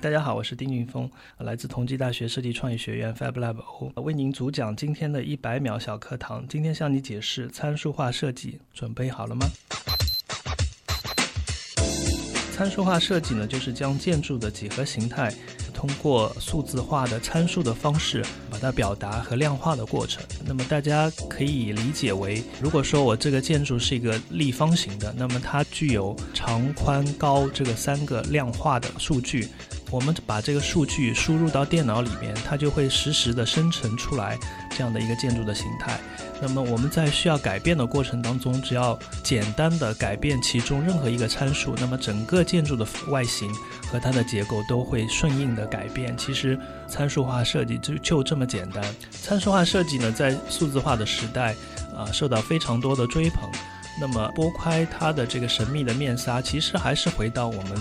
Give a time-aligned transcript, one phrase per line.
[0.00, 3.56] 大家好，我是丁俊峰，来自同济大学设计创意学院 FabLab
[4.00, 6.46] 为您主讲今天的一百秒小课堂。
[6.46, 9.48] 今天向你解释参数化设计，准备好了吗？
[12.52, 15.32] 参数化设计呢，就是将建筑的几何形态
[15.72, 20.24] 通过数字化的参数的方式把它表达和量化的过程。
[20.44, 29.48] 那么大家可以理解为，如果说我这个建筑是一个立方形的，那么它具有长、宽、高这个三个量化的数据。
[29.90, 34.38] 我们把这个数据输入到电脑里面，它就会实时的生成出来
[34.70, 35.98] 这样的一个建筑的形态。
[36.40, 43.52] 那么我们在需要改变的过程当中，只要简单的改变其中任何一个参数，那么整个建筑的外形
[43.90, 46.16] 和它的结构都会顺应的改变。
[46.16, 48.84] 其实参数化设计就就这么简单。
[49.10, 51.56] 参数化设计呢，在数字化的时代，
[51.96, 53.50] 啊，受到非常多的追捧。
[54.00, 57.72] 那么拨开它的这个神秘的面纱，其实还是回到我们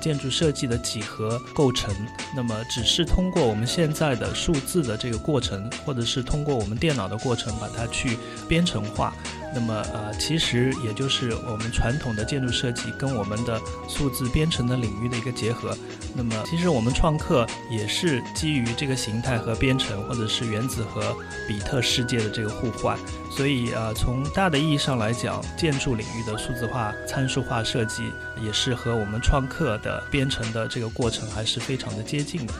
[0.00, 1.94] 建筑设计的几何构成。
[2.34, 9.14] 那么只是通过我们现在的数字的这个过程，或者是通过我们电脑的过程，把它去编程化。
[9.58, 15.74] 那么呃，其实也就是我们传统的建筑设计跟我们的数字编程的领域的一个结合。
[16.14, 21.16] 那么其实我们创客也是基于这个形态和编程，或者是原子和
[21.48, 22.98] 比特世界的这个互换。
[23.30, 28.12] 所以啊，从大的意义上来讲，建筑领域的数字化、参数化设计
[28.44, 32.52] 也是和我们创客的编程的这个过程还是非常的接近的。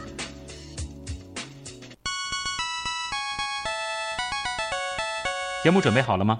[5.63, 6.39] 节目准备好了吗？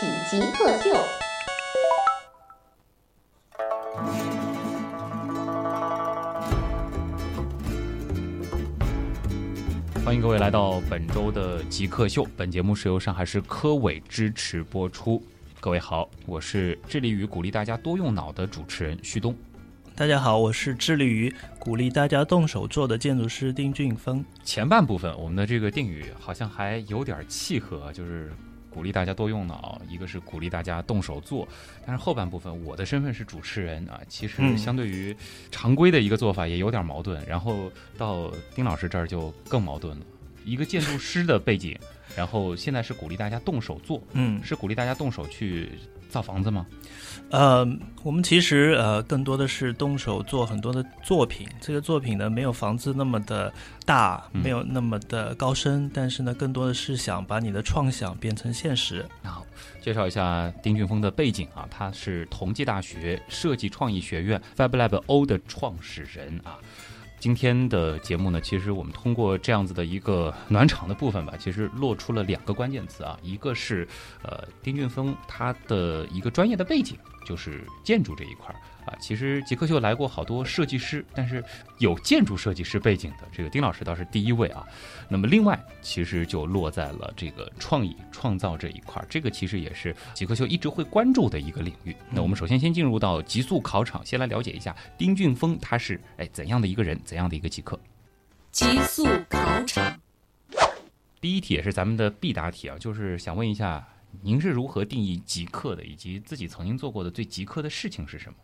[0.00, 0.96] 正在为您开启极客秀。
[10.02, 12.26] 欢迎各位来到本周的极客秀。
[12.36, 15.22] 本节目是由上海市科委支持播出。
[15.60, 19.36] 各位好，我是致力于鼓励大家多用脑的主持人旭东。
[19.94, 24.24] 大家好，我是致力于鼓励大家动手做的建筑师丁俊峰。
[24.42, 28.32] 前半部分我们的这个定语好像还有点契合，就是
[28.70, 31.46] 鼓励大家多用脑，一个是鼓励大家动手做。
[31.84, 35.14] 但是后半部分我的身份是主持人啊，其实相对于
[35.50, 37.22] 常规的一个做法也有点矛盾。
[37.26, 40.06] 然后到丁老师这儿就更矛盾了，
[40.44, 41.76] 一个建筑师的背景，
[42.16, 45.70] 然后现在是鼓励大家动手做，嗯，是鼓励大家动手去
[46.10, 46.66] 造房子吗？
[47.30, 47.66] 呃，
[48.02, 51.48] 我们其实呃更多的是动手做很多的作品。
[51.60, 53.52] 这个作品呢，没有房子那么的
[53.86, 59.06] 大，没有那么的高深，但是呢，更多的是想把你的创想变成现实。
[59.22, 59.46] 好，
[59.80, 66.58] 介绍一下丁俊峰的背景啊，他是同济大学设计创意学院 FabLab O 的创始人啊。
[67.20, 73.86] 今天的节目呢，其实我们通过这样子的一个暖场的部分吧，其实落出了两个关键词啊，一个是
[74.22, 81.44] 呃丁俊峰他的一个专业的背景就是建筑这一块儿啊，其实极客秀来过好多设计师，但是
[81.78, 84.66] 有建筑设计师背景的这个丁老师倒是第一位啊。
[85.08, 91.94] 那么另外其实就落在了这个创意创造这一块儿，这个其实也是极客秀一直会关注的一个领域。
[92.10, 97.78] 那我们首先先进入到极速考场，先来了解一下丁俊峰他是哎怎样的一个人，怎样的一个极客。
[98.50, 100.00] 极速考场，
[101.20, 103.86] 第一题也是咱们的必答题啊，就是想问一下，
[104.22, 108.34] 您是如何定义极客的，以及自己曾经做过的最极客的事情是什么？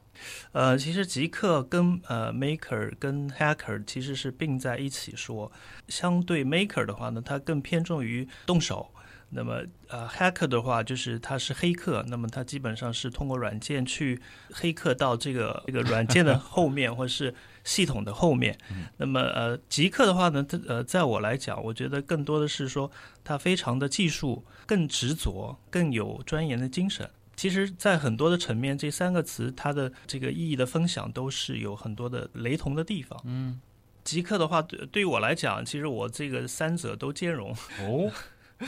[0.53, 5.53] 呃，其实极客跟呃 maker 跟 hacker 其实是并在一起说。
[5.88, 8.91] 相对 maker 的话呢，它更偏重于动手。
[9.28, 14.21] 那么呃 hacker 的话，就是它是黑客，那么它基本上是通过软件去
[14.53, 17.35] 黑客到这个这个软件的后面，或是
[17.66, 18.56] 系统的后面。
[18.96, 22.90] 那么呃极客的话呢，它呃在我来讲，我觉得更多的是说
[23.22, 27.10] 它非常的技术，更执着，更有钻研的精神。
[27.34, 33.20] 其实，在很多的层面，这三个词它的这个意义的分享都是有很多的雷同的地方。
[33.24, 33.60] 嗯，
[34.02, 37.50] 极客的话，对对于我来讲，其实我这个三者都兼容。
[37.80, 38.10] 哦，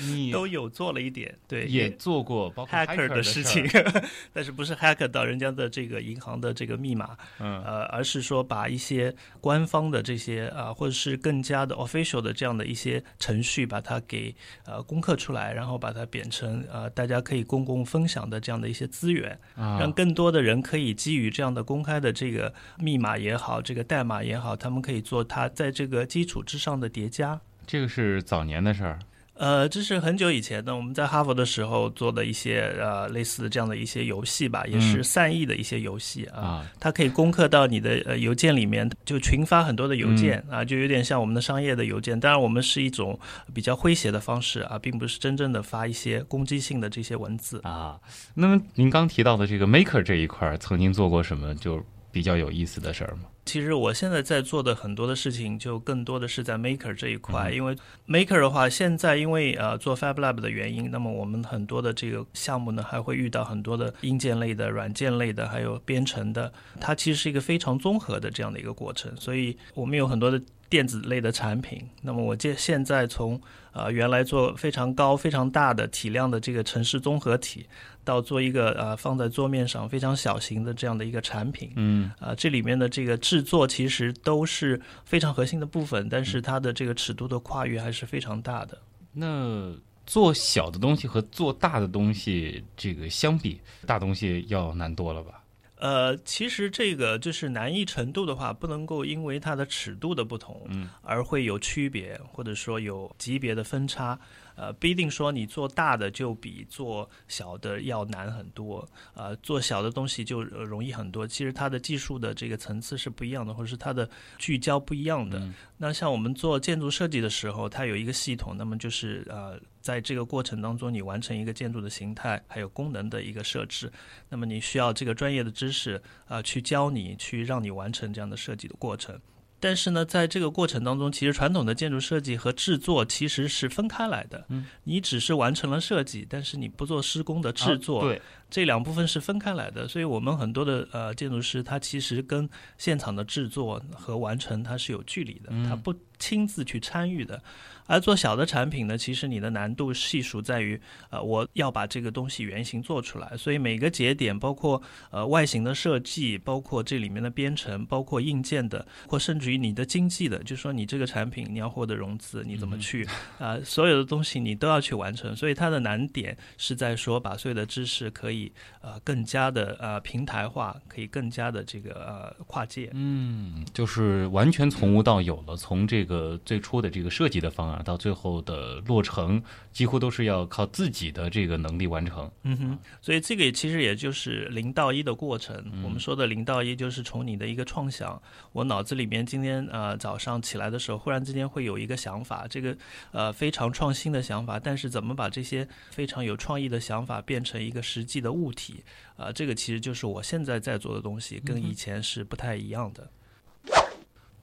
[0.06, 3.66] 你都有做了一点，对，也做过包括 hacker 的事情，
[4.32, 7.62] 但是不是 hacker 到人家的这个银行的这个密码，嗯。
[7.62, 19.78] 呃，而是说把一些官方的这些啊、或者是更加的 official 的这样的一些程序，把它给呃攻克出来，然后把它变成呃大家可以公共分享的这样的一些资源，啊。
[19.80, 27.40] 让更多的人可以基于这样的公开的这个密码也好，这个代码也好，他们可以做它在这个基础之上的叠加。
[27.66, 28.98] 这个是早年的事儿，
[29.38, 36.40] 呃，这是很久以前的，我们在哈佛的时候做的一些呃类似这样的一些游戏吧，也是嗯善意的一些游戏啊。
[36.40, 42.18] 啊，它可以攻克到你的呃邮件里面，就群发很多的邮件、嗯啊，就有点像我们的商业的邮件。
[42.18, 43.18] 当然，我们是一种
[43.54, 47.60] 比较诙谐的方式啊，并不是真正的发一些攻击性的这些文字。
[47.62, 48.00] 啊，
[48.34, 51.80] 那么您刚提到的这个 Maker 这一块儿，曾经做过什么就
[52.10, 53.28] 比较有意思的事儿吗？
[53.48, 57.74] 其实我现在在做的很多的事情，就更多的是在 Maker 这一块，嗯因为
[58.06, 70.38] Maker 的话，现在因为呃做 Fab Lab 的原因，那么我们很多的这个项目呢，还会遇到很多的硬件类的、软件类的，还有编程的，它其实是一个非常综合的这样的一个过程，所以我们有很多的
[70.68, 71.88] 电子类的产品。
[72.02, 73.40] 那么我现现在从
[73.72, 77.66] 呃原来做非常高、非常大的体量的这个城市综合体，
[78.04, 81.72] 到做一个呃放在桌面上非常小型的这样的一个产品。
[81.76, 88.78] 嗯啊，这里面的这个制作其实都是非常核心的部分，但是它的这个尺度的跨越还是非常大的。
[89.12, 89.74] 那
[90.06, 95.37] 做小的东西和做大的东西，这个相比，大东西要难多了吧？
[95.80, 104.18] 呃，其实这个就是难易程度的话，不能够因为它的尺度的不同，嗯，而会有区别，或者说有级别的分差。
[104.58, 111.24] 呃，不一定说你做大的就比做小的要难很多，呃，做小的东西就呃容易很多。
[111.24, 115.38] 其实它的技术的这个层次是不一样的，或者是它的聚焦不一样的。
[115.38, 123.88] 嗯那像我们做建筑设计的时候，它有一个系统，那么就是呃，在这个过程当中，你完成一个建筑的形态还有功能的一个设置，
[124.28, 125.94] 那么你需要这个专业的知识
[126.26, 129.16] 啊、呃去教你，去让你完成这样的设计的过程。
[129.60, 134.44] 但是呢，在这个过程当中，其实传统的建筑设计和制作其实是分开来的。
[134.48, 138.00] 嗯，你只是完成了设计，但是你不做施工的制作。
[138.00, 147.42] 啊对，这两部分是分开来的，所以我们很多的呃建筑师，他其实跟现场的制作和完成它是有距离的，他不亲自去参与的。
[147.88, 150.80] 而做小的产品呢，其实你的难度系数在于，
[151.10, 154.80] 呃，我要把这个东西原型做出来，所以每个节点，包括
[155.10, 163.04] 呃外形的设计，包括这里面的编程，包括硬件的，或甚至于你的经济的，就是说你这个产品你要获得融资，你怎么去
[163.38, 168.52] 啊、呃所有的东西你都要去完成，所以它的难点是在说把所有的知识可以
[168.82, 172.90] 呃更加的呃平台化，可以更加的这个呃跨界。
[172.92, 179.42] 嗯，就是完全从无到有了，从这个最初的这个设计的方案到最后的落成，
[179.72, 182.30] 几乎都是要靠自己的这个能力完成。
[182.42, 185.56] 嗯哼，所以这个也其实也就是零到一的过程。
[185.82, 188.20] 我们说的零到一，就是从你的一个创想，
[188.52, 192.76] 我脑子里面今天呃早上起来的时候，忽然之间会有一个想法，这个
[193.12, 198.82] 呃非常创新的想法，但是怎么把这些非常有创意的想法变成一个实际的物体，
[199.16, 203.10] 啊、这个其实就是我现在在做的东西，跟以前是不太一样的。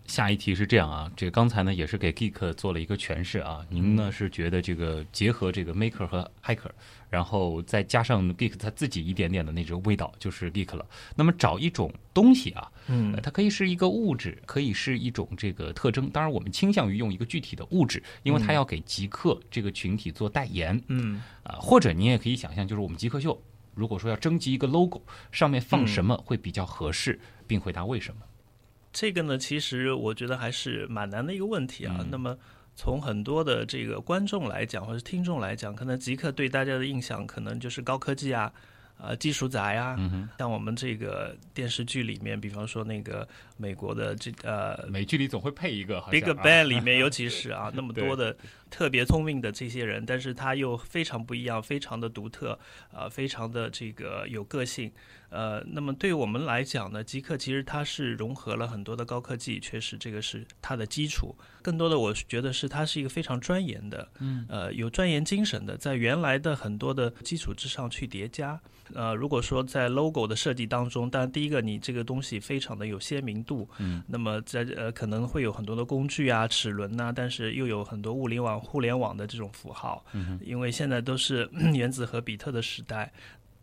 [0.08, 3.66] 下一题是这样啊，这个刚才呢也是给 Geek 做了一个诠释啊。
[3.70, 6.70] 您呢是觉得这个结合这个 Maker 和 Hacker，
[7.10, 10.86] 然后再加上 Geek 他自己一点点的那种味道，就是 Geek 了。
[11.16, 16.10] 那么找一种东西啊，嗯呃它可以是一个物质，可以是一种这个特征。
[16.10, 23.42] 当然，我们倾向于用一个具体的物质，因为它要给极客这个群体做代言嗯啊、或者你也可以想象，就是我们极客秀，
[23.74, 28.22] 如果说要征集一个 logo，上面放什么会比较合适，并回答为什么。
[28.96, 31.98] 这个呢，其实我觉得还是蛮难的一个问题啊。
[32.00, 32.36] 嗯那么
[32.78, 38.52] 从很多的这个观众来讲，或者听众来讲，可能极客对大家的印象可能就是高科技啊。
[38.98, 40.00] 呃，技术宅啊，
[40.40, 43.28] 像我们这个电视剧里面，比方说那个
[43.58, 48.34] 美国的这呃美剧里总会配一个好像 Big 啊 Bang 里面，尤其 是啊那么多的
[48.76, 52.60] 特别聪明的这些人，但是他又非常不一样，非常的独特，
[52.92, 54.92] 呃，非常的这个有个性，
[55.30, 61.34] 呃，那么对我们来讲呢，极客其实它是融合了很多的高科技，确实这个是它的基础。
[61.62, 68.60] 更多的，我觉得是它是一个非常钻研的，嗯，呃，有钻研精神的，在原来的很多的基础之上去叠加。
[68.94, 83.14] 呃，如果说在 logo 的设计当中，当然第一个你这个东西非常的有鲜明度，嗯，那么在呃可能会有很多的工具啊、齿轮呐、但是又有很多物联网、互联网的这种符号，嗯因为现在都是 原子和比特的时代。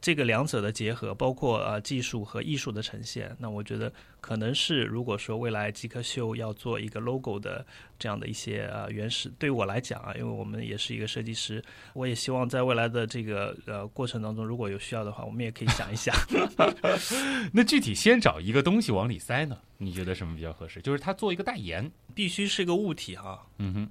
[0.05, 7.65] 这个两者的结合，包括呃技术和艺术的呈现，那我觉得可能是如果说未来极客秀要做一个 logo 的
[8.01, 11.63] 这样的一些呃原始，对我来讲啊，因为我们也是一个设计师，
[11.95, 16.13] 我也希望在未来的这个呃过程当中，如果有需要的话，我们也可以想一想。
[17.55, 19.57] 那具体先找一个东西往里塞呢？
[19.79, 20.83] 你觉得什么比较合适？
[20.83, 21.89] 就是它做一个代言。
[22.13, 23.91] 必须是个物体哈，嗯哼，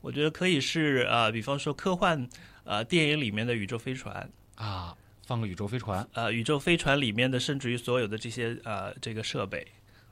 [0.00, 2.28] 我觉得可以是呃，比方说科幻
[2.64, 9.64] 呃电影里面的宇宙飞船，啊，放个宇宙飞船，呃，宇宙飞船里面的，甚至于所有的这些呃这个设备，哦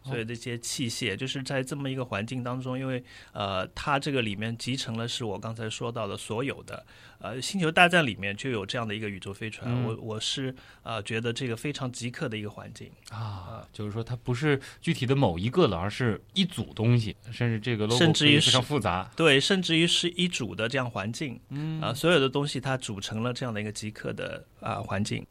[0.09, 6.85] 所有这些器械，就是在这么一个环境当中，因为呃，它这个里面集成了是我刚才说到的所有的，
[7.19, 19.11] 呃，星球大战里面就有这样的一个宇宙飞船，嗯我我是呃觉得这个非常极客的一个环境，啊，就是说它不是具体的某一个了，而是一组东西，甚至这个 logo 甚至于非常复杂。
[19.15, 25.27] 对，甚至于是一组的这样环境，嗯啊、所有的东西它组成了这样的一个极客的啊、环境。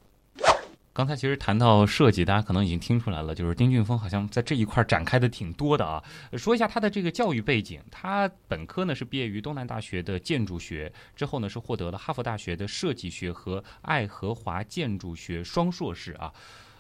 [0.98, 6.04] 刚才其实谈到设计，大家可能已经听出来了，就是丁俊峰好像在这一块展开的挺多的啊。
[6.34, 16.34] 说一下他的这个教育背景，他本科呢是毕业于东南大学的建筑学，之后呢是获得了哈佛大学的设计学和爱荷华建筑学双硕士啊。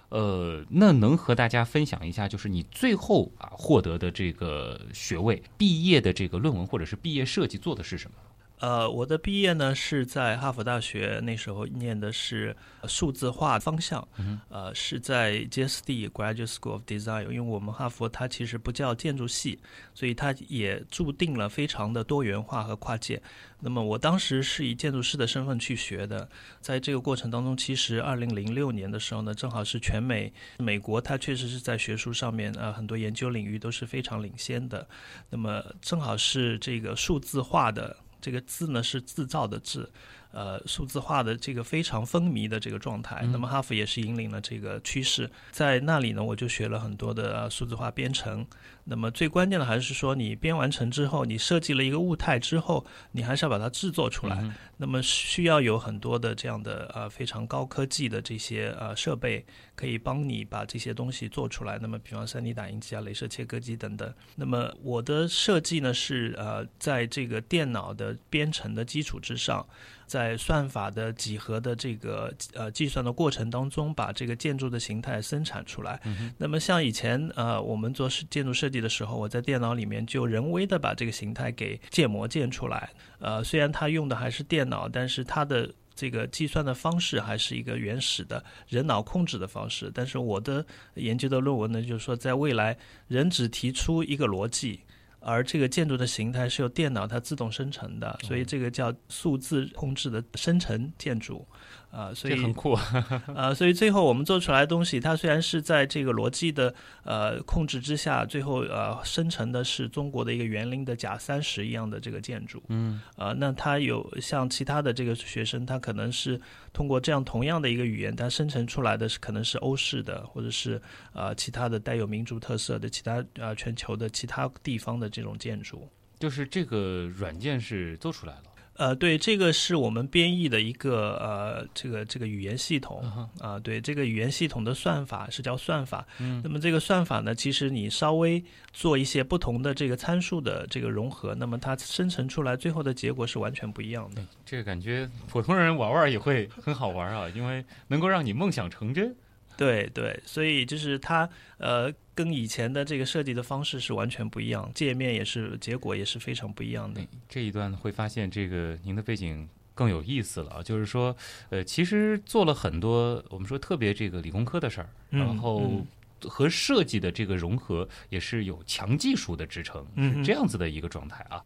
[0.09, 8.17] 呃，那能和大家分享一下，就是你最后啊获得的这个学位，毕业的这个论文或者是毕业设计做的是什么？
[8.59, 19.59] 呃，我的毕业呢是在哈佛大学，那时候念的是呃数字化方向，嗯呃，是在 GSD Graduate School of Design，因为我们哈佛它其实不叫建筑系，
[19.93, 23.21] 所以它也注定了非常的多元化和跨界。
[23.59, 26.27] 那么我当时是以建筑师的身份去学的，
[26.59, 34.87] 在这个过程当中，其实二零零六年的时候呢，正好是全美美国，它确实是在学术上面呃很多研究领域都是非常领先的。
[35.29, 37.95] 那么正好是这个数字化的。
[38.27, 39.89] 这个字呢是制造的制，
[40.33, 43.21] 呃，数字化的这个非常风靡的这个状态。
[43.23, 48.45] 嗯那么哈佛也是引领了这个趋势，在那里呢，我就学了很多的、呃、数字化编程。
[48.89, 54.37] 那么最关键的还是说，你编完成之后，你设计了一个物态之后，你还是要把它制作出来。
[54.41, 59.43] 嗯那么需要有很多的这样的呃非常高科技的这些呃设备，
[59.75, 61.79] 可以帮你把这些东西做出来。
[61.81, 64.13] 那么比方 3D 打印机啊、镭射切割机等等。
[64.35, 69.67] 那么我的设计呢是呃在这个电脑的编程的基础之上，
[70.05, 75.99] 在算法的几何的这个呃计算的过程当中，把这个建筑的形态生产出来。
[76.37, 82.89] 那么像以前呃我们做建筑设计的时候，我在电脑里面就人为的把这个形态给建模建出来。
[83.19, 89.91] 呃，虽然它用的还是电脑，但是它的这个计算的方式还是一个原始的人脑控制的方式。
[89.93, 90.65] 但是我的
[90.95, 94.81] 研究的论文呢，就是说在未来，人只提出一个逻辑。
[95.19, 101.45] 而这个建筑的形态是由电脑它自动生成的，所以这个叫数字控制的生成建筑，
[101.89, 102.77] 啊、所以很酷。
[103.33, 112.61] 呃，所以最后我们做出来的东西，它虽然是在这个逻辑的呃控制之下，最后呃生成的是中国的一个园林的假三十一样的这个建筑。
[112.67, 116.39] 嗯，呃，那它有像其他的这个学生，他可能是
[116.71, 120.79] 通过这样同样的一个语言，它生成出来的是可能是欧式的，或者是
[121.13, 125.89] 呃其他的带有民族特色的其他呃全球的其他地方的这种建筑。
[126.19, 128.43] 就是这个软件是做出来了。
[128.77, 133.03] 呃，对，这个是我们编译的一个呃，这个这个语言系统
[133.39, 136.05] 啊、对，这个语言系统的算法是叫算法。
[136.19, 144.23] 嗯那么这个算法呢，其实你稍微做一些不同的这个参数的这个融合，那么它生成出来最后的结果是完全不一样的。
[144.45, 149.15] 这个感觉普通人玩玩也会很好玩啊，因为能够让你梦想成真。
[149.57, 157.01] 对对，所以就是它呃，跟以前的这个设计的方式是完全不一样，界面也是结果也是非常不一样的。
[157.01, 161.15] 哎这一段会发现，这个您的背景更有意思了啊，就是说，
[161.49, 165.85] 呃，其实做了很多我们说特别这个理工科的事儿，嗯然后嗯
[166.21, 171.43] 和设计的这个融合也是有强技术的支撑，是这样子的一个状态啊。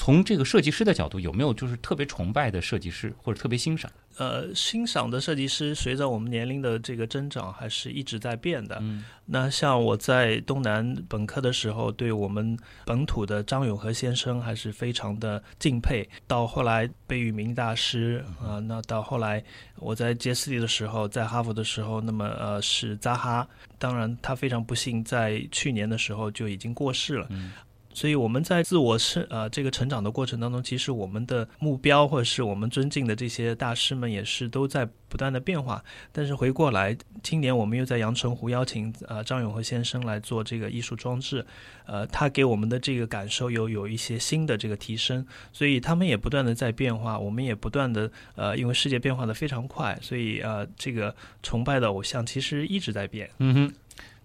[0.00, 3.92] 从这个设计师的角度，有没有就是特别崇拜的设计师，或者特别欣赏？
[4.16, 8.78] 呃，欣赏的设计师随着我们年龄的这个增长，还是一直在变的。
[8.80, 16.08] 嗯那像我在东南本科的时候，对我们本土的张永和先生还是非常的敬佩。
[16.26, 19.44] 到后来贝聿铭大师啊、那到后来
[19.76, 23.46] 我在杰斯利的时候，在哈佛的时候，那么呃是扎哈，
[23.78, 27.26] 当然他非常不幸在去年的时候就已经过世了。
[27.28, 27.52] 嗯
[28.00, 35.84] 所以我们在自我是呃这个成长的过程当中，其实我们的目标或者是我们尊敬的这些大师们也是都在不断的变化。
[36.10, 41.44] 但是回过来，今年我们又在阳澄湖邀请呃张永和先生来做这个艺术装置，
[41.84, 53.28] 呃，他给我们的这个感受有有一些新的这个提升，所以他们也不断的在变化，我们也不断的呃，因为世界变化的非常快，所以呃，这个崇拜的偶像其实一直在变。
[53.40, 53.74] 嗯哼，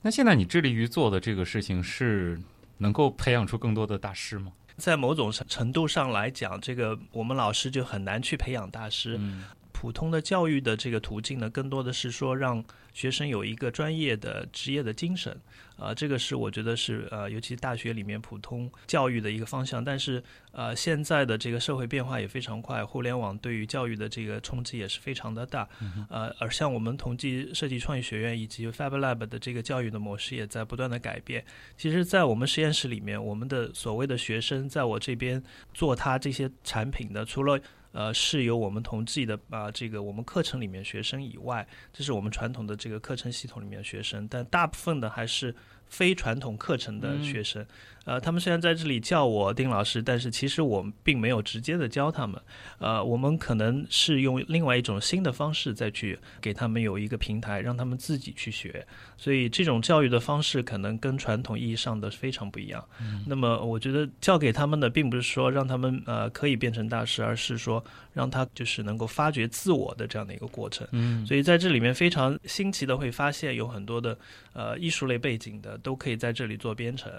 [0.01, 2.39] 那现在你致力于做的这个事情是
[2.77, 4.51] 能够培养出更多的大师吗？
[4.77, 9.17] 在某种程程度上来讲，这个我们老师就很难去培养大师。
[9.19, 9.43] 嗯
[9.77, 12.63] 普通的教育的这个途径呢，更多的是说让
[12.93, 15.37] 学生有一个专业的职业的精神，
[15.77, 19.83] 呃，这个是我觉得是呃，尤其大学里面普通教育的一个方向。
[19.83, 25.67] 但是呃，现在的这个社会变化也非常快，互联网对于教育的这个冲击也是非常的大，
[26.09, 31.43] 呃，而像我们同济设计创意学院以及 Fab Lab 的这个教育的模式也在不断的改变。
[31.77, 37.59] 其实，在我们实验室里面，我们的所谓的学生在我这边做他这些产品的，除了
[37.95, 45.55] 呃，是由我们同济的啊、这个我们课程里面学生以外，这是我们传统的这个课程系统里面的学生，但大部分的还是
[45.87, 47.65] 非传统课程的学生。
[48.03, 52.39] 呃，他们虽然在这里叫我丁老师，但是其实我们并没有直接的教他们。
[52.77, 58.85] 呃，我们可能是用另外一种新的方式再去给他们有一个平台，让他们自己去学。
[59.17, 62.87] 所以这种教育的方式可能跟传统意义上的非常不一样。
[63.25, 70.87] 那么我觉得教给他们的并不是说让他们呃可以变成大师，而是说让他就是能够发掘自我的这样的一个过程。
[70.91, 74.17] 嗯所以在这里面非常新奇的会发现有很多的
[74.53, 77.11] 呃艺术类背景的都可以在这里做编程。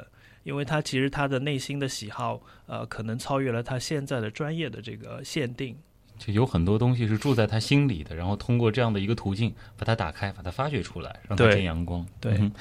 [0.45, 5.77] 因为他其实他的内心的喜好，呃，可能超越了他现在的专业的这个限定。
[6.19, 12.07] 就有很多东西是住在他心里的，然后通过这样的一个途径把它打开，把它发掘出来，让它见阳光。
[12.21, 12.53] 对嗯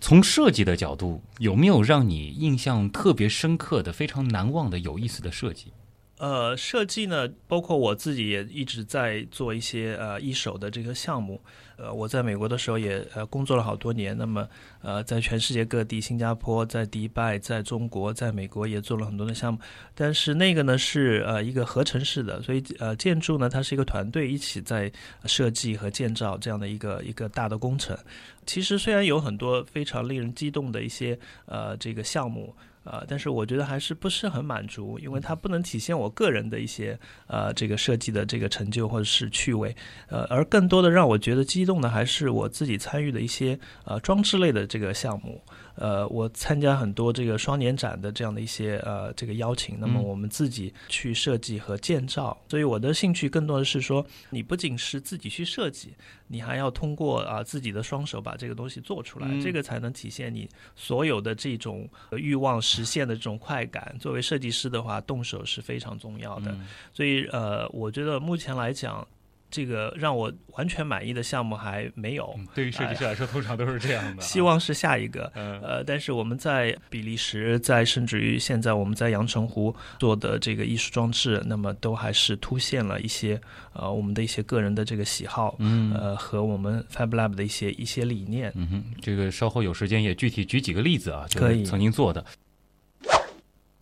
[0.00, 5.72] 从设计的角度，有没有让你印象特别深刻的、非常难忘的、有意思的设计？
[6.20, 11.40] 呃，设计呢，包括我自己也一直在做一些呃一手的这个项目。
[11.78, 14.46] 呃，我在美国的时候也呃工作了好多年，那么
[14.82, 19.58] 呃在全世界各地，新加坡、在迪拜、在中国、在美国也做了很多的项目。
[19.94, 24.92] 但是那个呢是呃一个合成式的，所以呃建筑呢它是一个团队一起在
[25.24, 27.96] 设计和建造这样的一个一个大的工程。
[28.44, 32.54] 其实虽然有很多非常令人激动的一些呃这个项目。
[32.84, 39.74] 呃，但是我觉得还是不是很满足，因为它不能体现我个人的一些呃这个设计的这个成就或者是趣味，
[40.08, 45.42] 呃，而更多的让我觉得激动的还是我自己参与的一些呃装置类的这个项目。
[45.80, 55.94] 呃，我参加很多这个双年展的这样的一些呃这个邀请，那么嗯我们自己去设计和建造，所以我的兴趣更多的是说，你不仅是自己去设计，
[56.28, 60.46] 你还要通过啊、自己的双手把这个东西做出来，嗯这个才能体现你
[60.76, 63.96] 所有的这种呃欲望实现的这种快感。
[63.98, 66.52] 作为设计师的话，动手是非常重要的。
[66.52, 69.06] 嗯所以呃，我觉得目前来讲，
[69.50, 72.34] 这个让我完全满意的项目还没有。
[72.38, 74.24] 嗯对于设计师来说，通常都是这样的啊。
[74.26, 83.40] 希望是下一个，嗯呃，但是我们在比利时，在甚至于现在我们在阳澄湖做的这个艺术装置，那么都还是凸现了一些
[83.72, 88.52] 呃我们的一些个人的这个喜好，嗯呃和我们 Fab Lab 的一些一些理念。
[88.54, 92.24] 嗯哼，这个稍后有时间也具体举几个例子啊，就是可以曾经做的。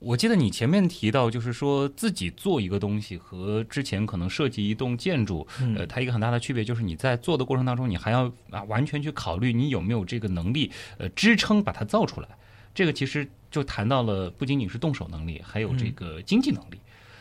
[0.00, 12.28] 我记得你前面提到，就是说自己做一个东西和之前可能设计一栋建筑，嗯呃，它一个很大的区别就是你在做的过程当中，你还要啊完全去考虑你有没有这个能力，呃，支撑把它造出来。
[12.72, 16.78] 这个其实就谈到了不仅仅是动手能力，还有这个经济能力。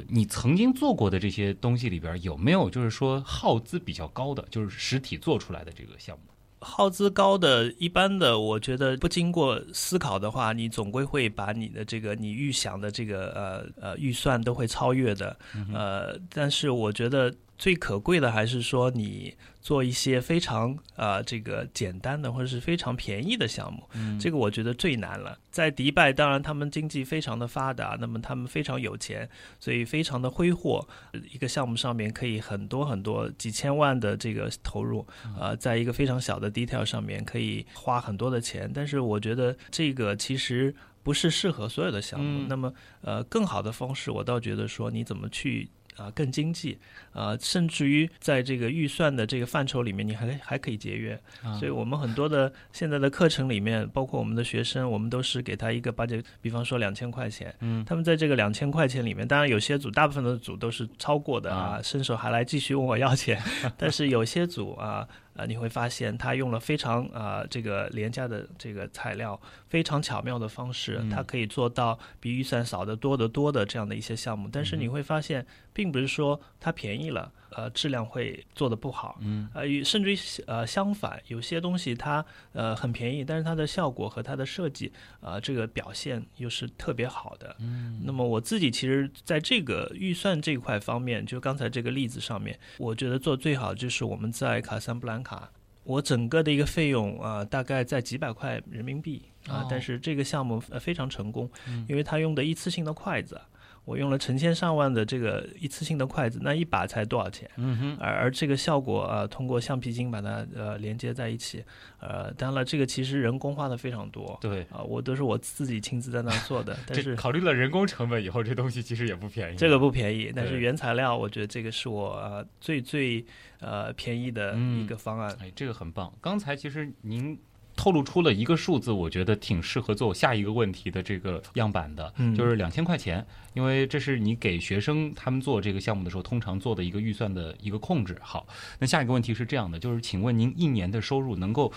[0.07, 6.23] 你曾经做过的这些东西里边，有没有就是说耗资比较高的，就是实体做出来的这个项目？
[6.59, 13.31] 耗资高的，一般的，我觉得不经过思考的话，你总归会把你的这个你预想的这个
[13.79, 15.37] 呃呃预算都会超越的。
[15.73, 25.37] 呃，但是我觉得最可贵的还是说你做一些非常呃这个简单的或者是非常便宜的项目，嗯这个我觉得最难了。
[25.49, 29.27] 在迪拜，当然他们经济非常的发达，那么他们非常有钱，
[29.59, 30.87] 所以非常的挥霍。
[31.33, 35.05] 一个项目上面可以很多很多几千万的这个投入，
[35.39, 38.71] 呃，在一个非常小的 detail 上面可以花很多的钱。
[38.71, 42.43] 但是我觉得这个其实不是适合所有的项目。
[42.43, 45.67] 嗯那么呃，更好的方式，我倒觉得说你怎么去。
[45.97, 46.77] 啊、更经济，
[47.11, 51.19] 啊，甚至于在这个预算的这个范畴里面，你还还可以节约。
[51.43, 63.41] 啊所以我们很多的现在的课程里面，包括我们的学生，我们都是给他一个 budget，比方说两千块钱，嗯他们在这个两千块钱里面，当然有些组，大部分的组都是超过的啊，啊伸手还来继续问我要钱，
[63.77, 65.07] 但是有些组啊。
[65.37, 74.49] 呃，你会发现它用了非常啊、这个廉价的这个材料，非常巧妙的方式，它可以做到比预算少得多得多的这样的一些项目。
[74.51, 79.17] 但是你会发现，并不是说它便宜了，呃，质量会做得不好。
[79.21, 87.55] 嗯，呃，与甚至于呃相反，有些东西它呃很便宜，但是它的效果和它的设计呃这个表现又是特别好的。
[87.59, 95.49] 嗯，那么我自己其实在这个预算这一块方面，就刚才这个例子上面，我觉得做最好就是我们在卡萨布兰卡。
[95.83, 101.49] 我整个的一个费用啊、呃大概在几百块人民币啊、哦但是这个项目呃非常成功，
[101.87, 103.39] 因为它用的一次性的筷子，
[103.87, 107.49] 我用了成千上万的这个一次性的筷子，那一把才多少钱？
[107.55, 111.63] 嗯哼，而而这个效果呃，通过橡皮筋把它呃连接在一起，
[112.01, 119.55] 呃，当然了，这个其实人工花的非常多对，啊、我都是我自己亲自在那做的， 但是考虑了人工成本以后，这东西其实也不便宜。
[119.55, 123.25] 这个不便宜，但是原材料我觉得这个是我、呃、最最
[123.61, 125.33] 呃便宜的嗯一个方案。
[125.39, 126.13] 哎，这个很棒。
[126.19, 127.39] 刚才其实您
[127.77, 138.17] 透露出了一个数字，我觉得挺适合做下一个问题的这个样板的，嗯就是两千块钱，因为这是你给学生他们做这个项目的时候通常做的一个预算的一个控制。
[138.19, 138.45] 好，
[138.79, 141.71] 那下一个问题是这样的，就是请问您一年的收入能够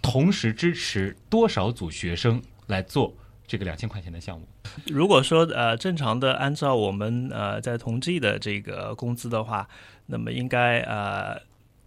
[0.00, 3.14] 同时支持多少组学生来做
[3.46, 4.46] 这个两千块钱的项目？
[4.86, 9.68] 如果说呃正常的按照我们呃在同济的这个工资的话，
[10.06, 11.40] 那么应该呃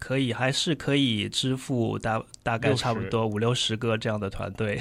[0.03, 4.77] 可以还是可以支付大大概差不多五六十个这样的团队。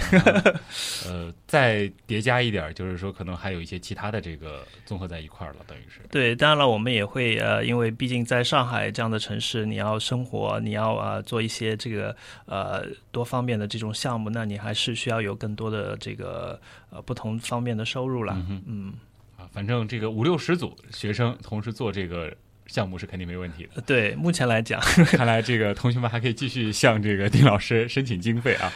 [1.07, 6.01] 呃，再叠加一点儿，就是说可能还有一些其他的这个综合在一块儿了，等于是。
[6.11, 18.35] 对，当然了，我们也会呃，因为毕竟在上海这样的城市，你要生活，你要呃做一些这个呃多方面的这种项目，那你还是需要有更多的这个呃不同方面的收入了。
[18.49, 18.93] 嗯嗯，
[19.39, 22.35] 啊，反正这个五六十组学生同时做这个
[22.67, 23.81] 项目是肯定没问题的。
[23.83, 24.81] 对，目前来讲，
[25.13, 28.73] 看来这个同学们还可以继续向这个丁老师申请经费啊。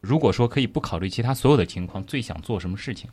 [0.00, 3.10] 如果说可以不考虑其他所有的情况，最想做什么事情？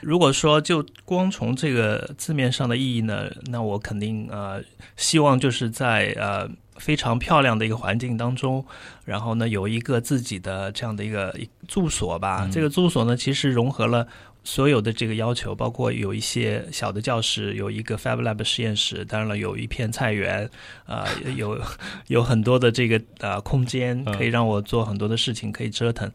[0.00, 4.62] 如果说就光从这个字面上的意义呢，那我肯定呃
[4.96, 8.64] 希望就是在呃非常漂亮的一个环境当中，
[9.04, 12.44] 然后呢有一个自己的这样的一个住所吧。
[12.44, 14.08] 嗯这个住所呢其实融合了。
[14.42, 20.48] 所有的这个要求，包括有一些小的教室，有一个 Fab Lab 实验室，当然了，有一片菜园，
[20.86, 21.60] 啊、 有
[22.08, 26.10] 有很多的这个呃空间，嗯可以让我做很多的事情，可以折腾。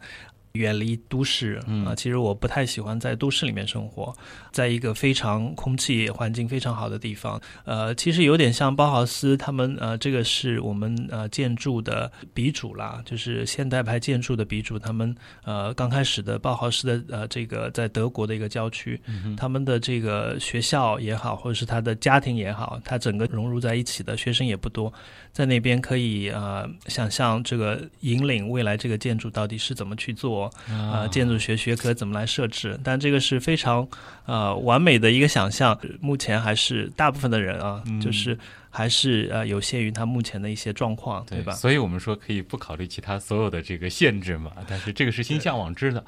[0.55, 4.13] 远离都市啊、嗯其实我不太喜欢在都市里面生活，
[4.51, 7.39] 在一个非常空气环境非常好的地方。
[7.63, 14.77] 呃，其实有点像包豪斯他们呃，这个是我们呃建筑的鼻祖啦，就是现代派建筑的鼻祖。
[14.77, 18.99] 他们呃刚开始的包豪斯的呃这个在德国的一个郊区，
[19.37, 24.91] 他们的这个学校也好，或者是他的家庭也好，他整个融入在一起的学生也不多，
[25.31, 30.44] 在那边可以呃想象这个引领未来这个建筑到底是怎么去做。
[30.69, 32.79] 呃，建筑学学科怎么来设置？
[32.83, 33.87] 但这个是非常
[34.25, 35.79] 呃完美的一个想象。
[36.01, 38.37] 目前还是大部分的人啊，嗯就是
[38.69, 41.53] 还是呃有限于他目前的一些状况，对吧？
[41.53, 46.03] 所以我们说可以不考虑其他所有的这个限制嘛，但是这个是心向往之的。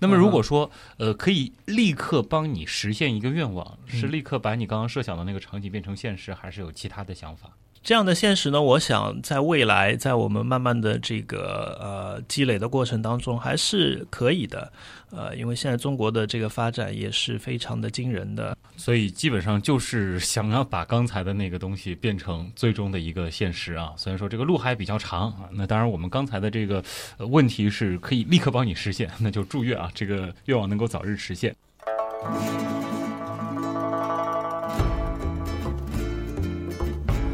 [0.00, 7.50] 那么如果说呃可以立刻帮你实现一个愿望，是嗯立刻把你刚刚设想的那个场景变成现实，还是有其他的想法？
[7.84, 14.72] 这样的现实呢，我想在未来，在我们慢慢的这个呃积累的过程当中，还是可以的。
[15.10, 18.56] 呃，因为现在中国的这个发展也是非常的惊人的。
[18.78, 23.92] 所以基本上就是想要把刚才的那个东西变成最终的一个现实啊。
[23.98, 26.82] 虽然说这个路还比较长啊，那当然我们刚才的这个
[27.18, 31.54] 问题是可以立刻帮你实现，那就祝愿啊这个愿望能够早日实现。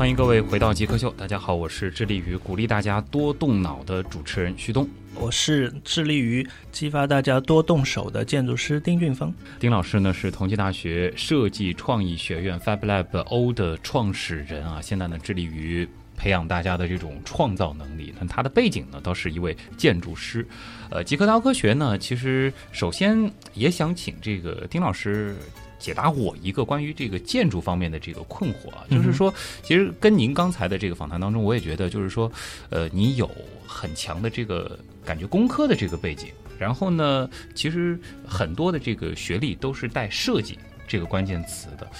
[0.01, 4.89] 欢迎各位回到极客秀，大家好，我是致力于鼓励大家多动脑的主持人徐东。
[5.15, 9.31] 我是致力于激发大家多动手的建筑师丁俊峰。
[9.59, 15.87] 丁老师呢是同济大学设计创意学院 Fab Lab O 的创始人啊，现在呢致力于
[16.17, 18.15] 培养大家的这种创造能力。
[18.19, 20.49] 那他的背景呢倒是一位建筑师。
[20.89, 25.37] 呃，极客刀科学呢，其实首先也想请这个丁老师。
[25.81, 32.31] 解答我一个关于这个建筑方面的这个困惑啊，就是说，其实跟您刚才的这个访谈当中，我也觉得就是说，
[32.69, 33.29] 呃，你有
[33.67, 41.91] 很强的这个感觉工科的这个背景，然后呢，其实很多的这个学历都是带设计这个关键词的。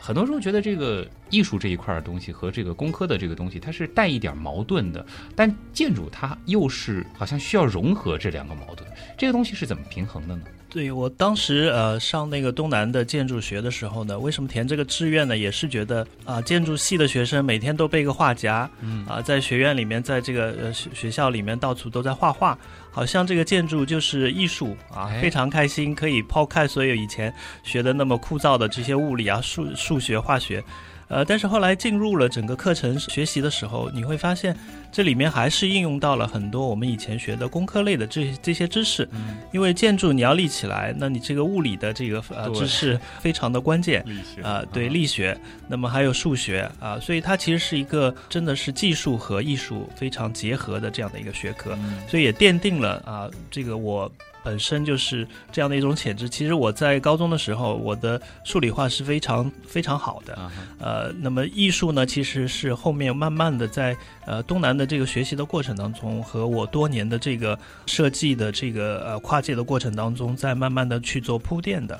[0.00, 5.04] 很多时候觉得这个艺术这一块的东西和这个工科的这个东西，它是带一点矛盾的，
[5.36, 10.42] 但建筑它又是好像需要融合这两个矛盾，这个东西是怎么平衡的呢？
[10.68, 15.36] 对我当时呃上那个东南的建筑学的时候呢，为什么填这个志愿呢？
[15.36, 22.56] 也是觉得啊、建筑系的学生每天都背个画夹，嗯啊、在学院里面，在这个呃学学校里面到处都在画画，
[22.90, 30.62] 好像这个建筑就是艺术啊，哎非常开心，可以抛开所有以前学的那么枯燥的这些物理啊、数数学、化学。
[31.10, 34.56] 呃，但是后来进入了整个课程学习的时候，你会发现
[34.92, 39.06] 这里面还是应用到了很多我们以前学的工科类的这这些知识。
[39.12, 44.02] 嗯，因为建筑你要立起来，那你这个物理的这个呃知识 非常的关键。
[44.06, 54.10] 力学啊、对力学，那么还有数学啊、所以它其实是一个真的是技术和艺术非常结合的这样的一个学科，嗯所以也奠定了啊、这个我
[54.42, 56.28] 本身就是这样的一种潜质。
[56.28, 71.98] 其实我在高中的时候，我的数理化是非常非常好的，呃，那么艺术呢，其实是后面慢慢的在呃东南的这个学习的过程当中，和我多年的这个设计的这个呃跨界的过程当中，在慢慢的去做铺垫的。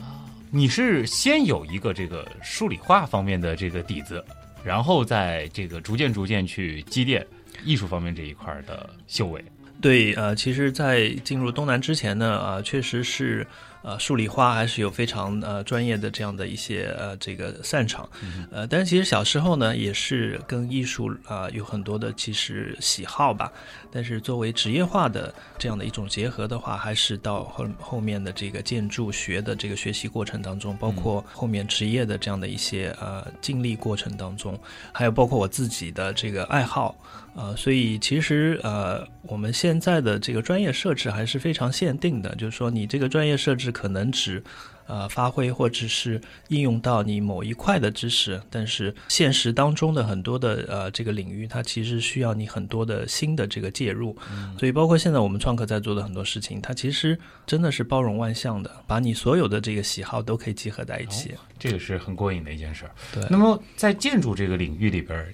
[0.50, 4.24] 你是先有一个这个数理化方面的这个底子，
[4.64, 7.24] 然后在这个逐渐逐渐去积淀
[7.64, 9.44] 艺术方面这一块儿的修为。
[9.80, 13.46] 对，呃，其实，在进入东南之前呢，啊、确实是，
[13.82, 18.08] 呃，数理化还是有非常呃专业的这样的一些呃这个擅长，
[18.50, 23.50] 呃，但是其实小时候呢，也是跟艺术啊、有很多的其实喜好吧，
[23.90, 34.58] 但是作为职业化的这样的一种结合的话，还是到后后面的这个建筑学的这个学习过程当中，包括后面职业的这样的一些呃经历过程当中，
[34.92, 36.94] 还有包括我自己的这个爱好。
[37.36, 44.42] 呃，所以其实呃，我们现在的这个专业设置还是非常限定的，就是说你这个专业设置可能只
[44.90, 54.16] 呃发挥或者是应用到你某一块的知识，但是现实当中的很多的呃这个领域，它其实需要你很多的新的这个介入，
[54.58, 61.34] 所以包括现在我们创客在做的很多事情，它其实真的是包容万象的，把你所有的这个喜好都可以集合在一起。
[61.56, 62.90] 这个是很过瘾的一件事儿。
[63.14, 65.32] 对那么在建筑这个领域里边，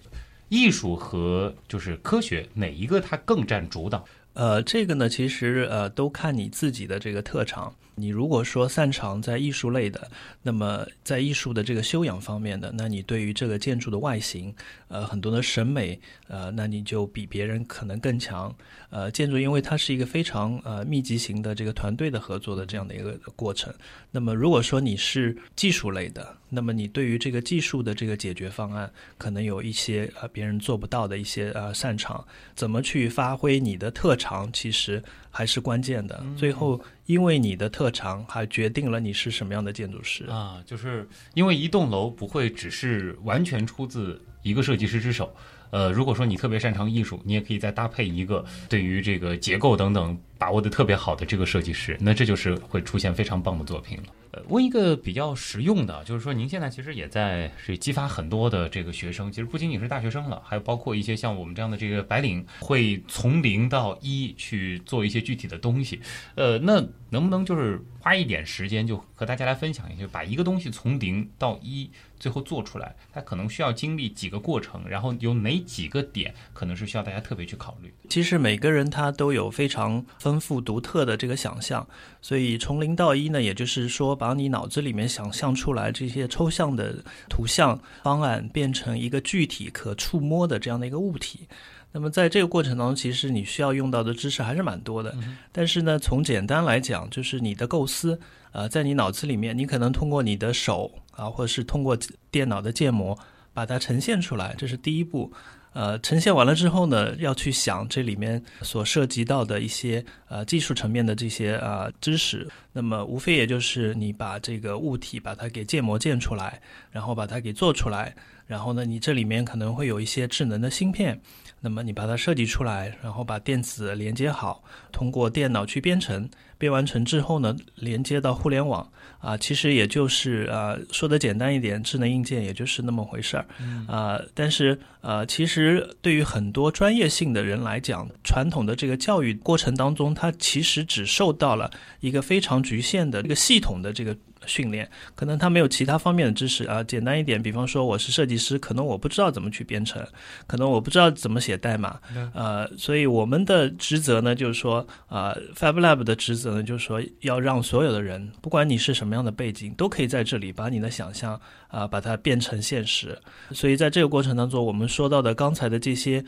[0.51, 4.05] 艺术和就是科学哪一个它更占主导？
[4.35, 7.75] 呃，这个呢，其实呃都看你自己的这个特长。
[7.99, 10.11] 你如果说擅长在艺术类的，
[10.43, 14.55] 那么在艺术的这个修养方面的，那你对于这个建筑的外形，
[14.89, 18.55] 呃，很多的审美，呃，那你就比别人可能更强。
[18.91, 23.73] 呃，建筑因为它是一个非常呃密集型的这个团队的合作的这样的一个过程。
[24.11, 35.03] 那么如果说你是技术类的，那么你对于这个技术的这个解决方案，可能有一些呃别人做不到的一些呃擅长，怎么去发挥你的特长，其实
[35.37, 36.25] 还是关键的。
[36.35, 40.25] 最后，因为你的特长，还决定了你是什么样的建筑师。
[40.31, 45.31] 啊，就是因为一栋楼不会只是完全出自一个设计师之手。
[45.71, 54.05] 呃，如果说你特别擅长艺术，你也可以再搭配一个对于这个结构等等把握的特别好的这个设计师，那这就是会出现非常棒的作品了。
[54.33, 66.01] 呃，问一个比较实用的，就是说您现在其实也在是激发很多的这个学生，其实不仅仅是大学生了，还有包括一些像我们这样的这个白领，会从零到一去做一些具体的东西。
[66.35, 77.95] 呃，那能不能就是花一点时间，就和大家来分享一下，把一个东西从零到一最后做出来，它可能需要经历几个过程，然后有哪几个点可能是需要大家特别去考虑。
[78.11, 81.87] 其实每个人他都有非常丰富独特的这个想象，
[82.21, 86.97] 所以从零到一呢，也就是说把你脑子里面想象出来这些抽象的
[87.29, 91.47] 图像方案变成一个具体可触摸的这样的一个物体。
[91.93, 95.15] 那么在这个过程当中，其实你需要用到的知识还是蛮多的。
[95.53, 98.19] 但是呢，从简单来讲，就是你的构思，
[98.51, 101.97] 呃，在你脑子里面，你可能通过你的手啊，或者是通过
[102.33, 103.17] 电脑的建模
[103.55, 105.33] 把它呈现出来，这是第一步。
[105.77, 112.49] 呃，呈现完了之后呢，要去想这里面所涉及到的一些呃技术层面的这些呃知识。
[112.73, 118.15] 那么无非也就是你把这个物体把它给建模建出来，然后把它给做出来，
[118.47, 121.21] 然后呢，你这里面可能会有一些智能的芯片，
[121.61, 128.91] 那么你把它设计出来，然后把电子连接好，通过电脑去编程，编完成之后呢，连接到互联网
[129.27, 133.45] 啊，其实也就是呃说的简单一点，智能硬件也就是那么回事儿
[133.89, 134.21] 啊。
[134.35, 146.83] 但是呃，其实对于很多专业性的人来讲，传统的这个教育过程当中，它其实只受到了一个非常局限的这个系统的这个训练，可能他没有其他方面的知识啊。
[146.83, 150.05] 简单一点，比方说我是设计师，可能我不知道怎么去编程，
[150.47, 152.01] 可能我不知道怎么写代码，
[152.33, 163.19] 呃，所以我们的职责呢，就是说，呃，FabLab 的职责呢，就是说要让所有的人，不管你是什么样的背景，都可以在这里把你的想象啊，把它变成现实。
[163.53, 166.25] 所以在这个过程当中，我们说到的刚才的这些。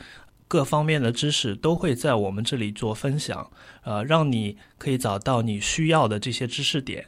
[0.51, 3.47] 各方面的知识都会在我们这里做分享，
[3.83, 7.05] 呃，让你可以找到你需要的这些知识点。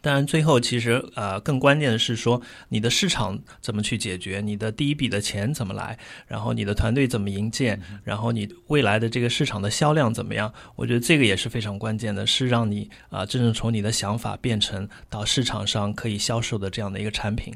[0.00, 10.52] 当然，最后其实呃更关键的是说，你的市场怎么去解决，你的第一笔的钱怎么来，然后你的团队怎么营建，然后你未来的这个市场的销量怎么样？
[10.76, 17.54] 我觉得这个也是非常关键的，是让你啊真正从你的想法变成到市场上可以销售的这样的一个产品。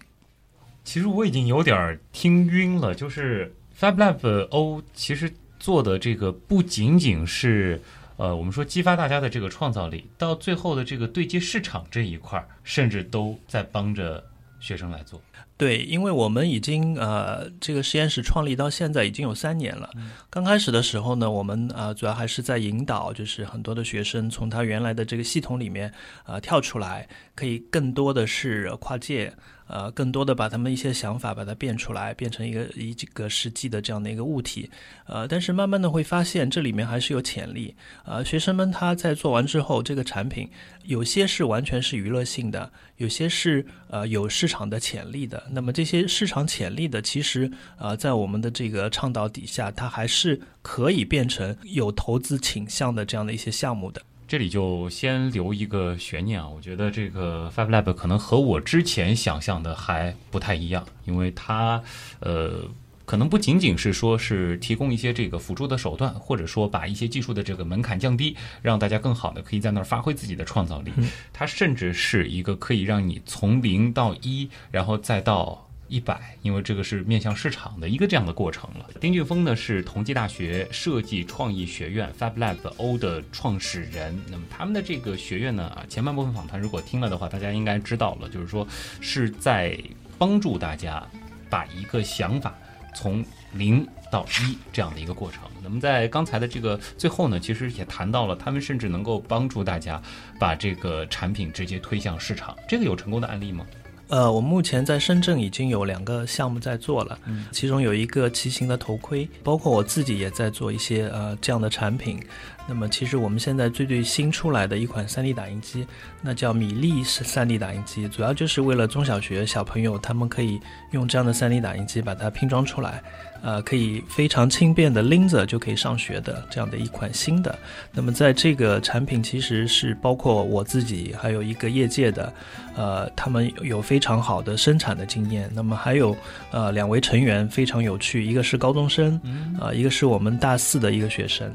[0.85, 3.55] 其实我已经有点听晕了，就是。
[3.77, 5.29] FabLab O 其实
[5.59, 7.83] 做的这个不仅仅是，
[8.17, 14.25] 呃，我们说激发大家的这个创造力，到最后的这个对接市场这一块，甚至都在帮着
[14.61, 15.21] 学生来做。
[15.57, 19.89] 对，因为我们已经呃，这个实验室创立到现在已经有三年了。
[20.29, 25.93] 刚开始的时候呢，我们呃主要还是在引导，就是很多的学生从他原来的这个系统里面
[26.27, 29.33] 呃跳出来，可以更多的是跨界。
[29.67, 34.71] 呃，更多的把他们一些想法把它变出来，变成一个一个实际的这样的一个物体。
[35.07, 37.75] 呃，但是慢慢的会发现这里面还是有潜力。
[38.05, 40.51] 呃，学生们他在做完之后，这个产品
[40.85, 45.43] 有些是完全是娱乐性的，有些是呃有市场的潜力的。
[45.51, 54.03] 那么这些市场潜力的，其实呃在我们的这个倡导底下，它还是可以变成有投资倾向的这样的一些项目的。
[54.27, 61.83] 这里就先留一个悬念啊，我觉得这个 FabLab 可能和我之前想象的还不太一样，因为它，
[62.21, 62.63] 呃，
[63.05, 70.91] 可能不仅仅是说是提供一些这个辅助的手段，或者说把一些技术的这个门槛降低，让大家更好的可以在那儿发挥自己的创造力，
[71.33, 75.69] 它甚至是一个可以让你从零到一，然后再到。
[75.89, 78.89] 一百，因为这个是面向市场的一个这样的过程了。
[79.01, 84.19] 丁俊峰呢是同济大学设计创意学院 FabLab O 的创始人。
[84.31, 88.67] 那么他们的这个学院呢，啊，前半部分访谈如果听了的话，大家应该知道了，就是说
[89.01, 89.79] 是在
[90.19, 91.07] 帮助大家
[91.51, 92.55] 把一个想法
[92.95, 95.43] 从零到一这样的一个过程。
[95.63, 100.01] 那么在刚才的这个最后呢，其实也谈到了，他们甚至能够帮助大家
[100.39, 102.57] 把这个产品直接推向市场。
[102.69, 103.67] 这个有成功的案例吗？
[104.09, 107.19] 呃，我目前在深圳已经有两个项目在做了，
[107.51, 112.23] 其中有一个骑行的头盔，包括我自己也在做一些呃这样的产品。
[112.67, 115.87] 那么，其实我们现在最最新出来的一款 3D 打印机，
[116.23, 120.59] 那叫米粒是 3D 打印机，主要就是为了中小学小朋友，他们可以
[120.93, 123.03] 用这样的 3D 打印机把它拼装出来，
[123.45, 127.57] 呃，可以非常轻便的拎着就可以上学的这样的一款新的。
[127.93, 132.33] 那么，在这个产品其实是包括我自己，还有一个业界的，
[132.75, 135.51] 呃，他们有非常好的生产的经验。
[135.55, 136.17] 那么还有
[136.53, 139.21] 呃两位成员非常有趣，一个是高中生，
[139.61, 141.55] 啊，一个是我们大四的一个学生。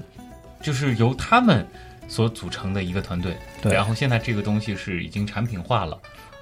[0.61, 1.65] 就是由他们
[2.07, 3.73] 所组成的一个团队，对。
[3.73, 5.97] 然后现在这个东西是已经产品化了，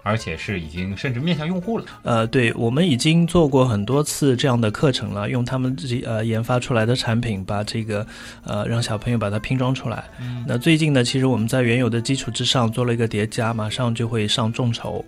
[0.08, 1.86] 而且是已经甚至面向用户了。
[2.04, 8.08] 呃，对，我们已经做过很多次这样的课程了，用他们自己呃研发出来的产品，把这个
[8.46, 10.06] 呃让小朋友把它拼装出来。
[10.48, 15.04] 那最近呢，其实我们在原有的基础之上做了一个叠加，马上就会上众筹。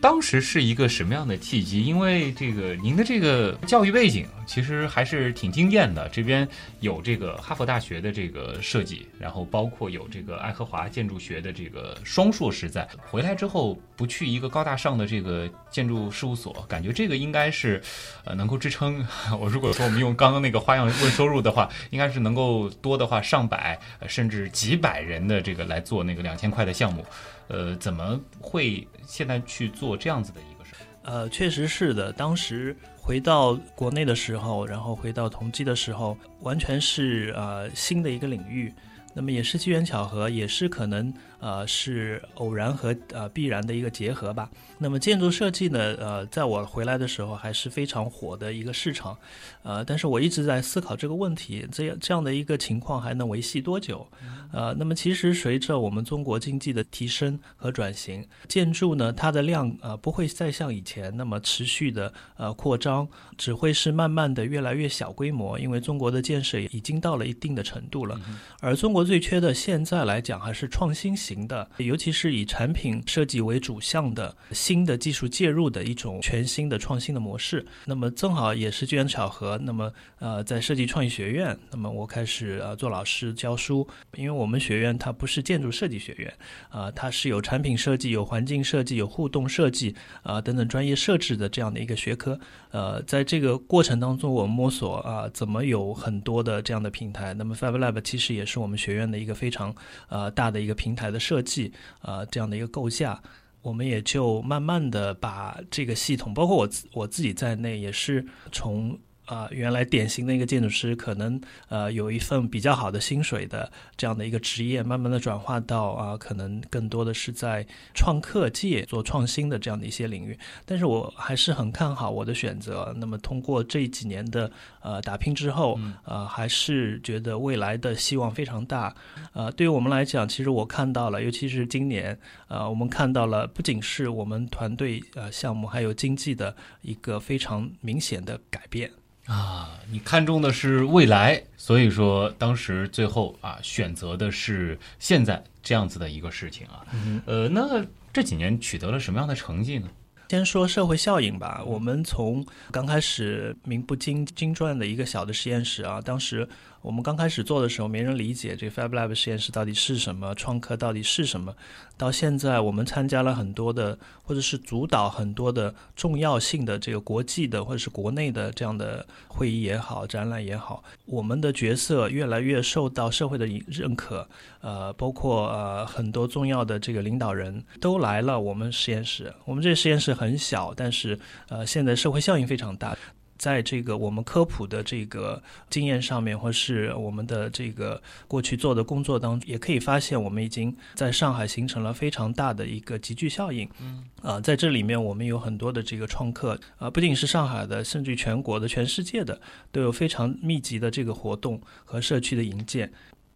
[0.00, 1.84] 当时是一个什么样的契机？
[1.84, 6.06] 因为这个您的这个教育背景其实还是挺惊艳的。
[6.10, 6.46] 这边
[6.80, 12.86] 有这个哈佛大学的这个设计，然后包括有这个爱荷华建筑学的这个双硕士在。
[13.10, 17.80] 回来之后不去一个高大上的这个建筑事务所，感觉这个应该是，
[18.26, 19.02] 呃，能够支撑
[19.40, 19.48] 我。
[19.48, 27.02] 如果说我们用刚刚那个花样问收入的话，应该是能够多的话上百甚至几百人的这个来做那个两千块的项目。
[27.48, 30.80] 呃，怎么会现在去做这样子的一个事儿？
[31.04, 32.12] 呃，确实是的。
[32.12, 38.72] 当时回到国内的时候，然后回到同济的时候，完全是呃新的一个领域。
[39.12, 41.12] 那么也是机缘巧合，也是可能。
[41.42, 44.48] 呃，是偶然和呃必然的一个结合吧。
[44.78, 49.18] 那么建筑设计呢，呃，在我回来的时候还是非常火的一个市场，
[49.64, 54.06] 呃，但是我一直在思考这个问题，这样这样的一个情况还能维系多久？
[54.52, 68.20] 呃，那么其实随着我们中国经济的提升和转型，建筑呢，它的量呃不会再像以前那么持续的呃扩张，只会是慢慢的越来越小规模，因为中国的建设已经到了一定的程度了。
[68.60, 77.64] 而中国国最缺的，现在来讲还是创新型的，尤其是以产品设计为主项的新的技术介入的一种全新的创新的模式。
[77.84, 86.32] 那么正好也是机缘巧合，那么呃，在设计创意学院，那么我开始呃做老师教书，因为我们学院它不是建筑设计学院，
[86.68, 92.38] 啊、它是有产品设计、有环境设计、有互动设计啊、等等专业设置的这样的一个学科。
[92.70, 97.34] 呃，在这个过程当中，我摸索啊、怎么有很多的这样的平台。
[97.34, 99.74] 那么 Fab Lab 其实也是我们学院的一个非常
[100.08, 103.22] 呃大的一个平台的设计，呃这样的一个构架。
[103.62, 108.98] 我们也就慢慢的把这个系统，包括我我自己在内，也是从
[109.32, 111.40] 啊、原来典型的一个建筑师，可能
[111.70, 120.38] 呃有一份比较好的薪水的这样的一个职业，慢慢的转化到啊、可能更多的是在创客界做创新的这样的一些领域。
[120.66, 122.94] 但是我还是很看好我的选择。
[122.98, 124.50] 那么通过这几年的
[124.82, 128.94] 呃打拼之后，呃，还是觉得未来的希望非常大。
[129.32, 132.18] 呃，对于我们来讲，其实我看到了，尤其是今年，
[132.48, 138.90] 呃，我们看到了不仅是我们团队呃项目，还有经济的一个非常明显的改变。
[139.26, 146.84] 啊，你看中的是未来，所以说当时最后啊选择的是现在这样子的一个事情啊。
[147.26, 149.88] 呃，那这几年取得了什么样的成绩呢？
[150.28, 151.62] 先说社会效应吧。
[151.66, 156.48] 我们从刚开始名不经经传的一个小的实验室啊，当时
[156.82, 161.54] 我们刚开始做的时候，没人理解这个 Fab Lab 实验室到底是什么，创客到底是什么。
[161.96, 174.28] 到现在，我们参加了很多的，或者是主导很多的重要性的这个国际的或者是国内的这样的会议也好，展览也好，我们的角色越来越受到社会的认可。
[174.60, 179.32] 呃，包括呃很多重要的这个领导人都来了我们实验室。
[179.44, 181.16] 我们这个实验室很小，但是
[181.48, 182.96] 呃现在社会效应非常大。
[183.42, 193.68] 在这个我们科普的这个经验上面，或是我们的这个过去做的工作当中，也可以发现，我们已经在上海形成了非常大的一个集聚效应。
[193.80, 199.40] 嗯，啊、在这里面我们有很多的这个创客，啊、不仅是上海的，甚至全国的、全世界的，
[199.72, 202.92] 都有非常密集的这个活动和社区的营建。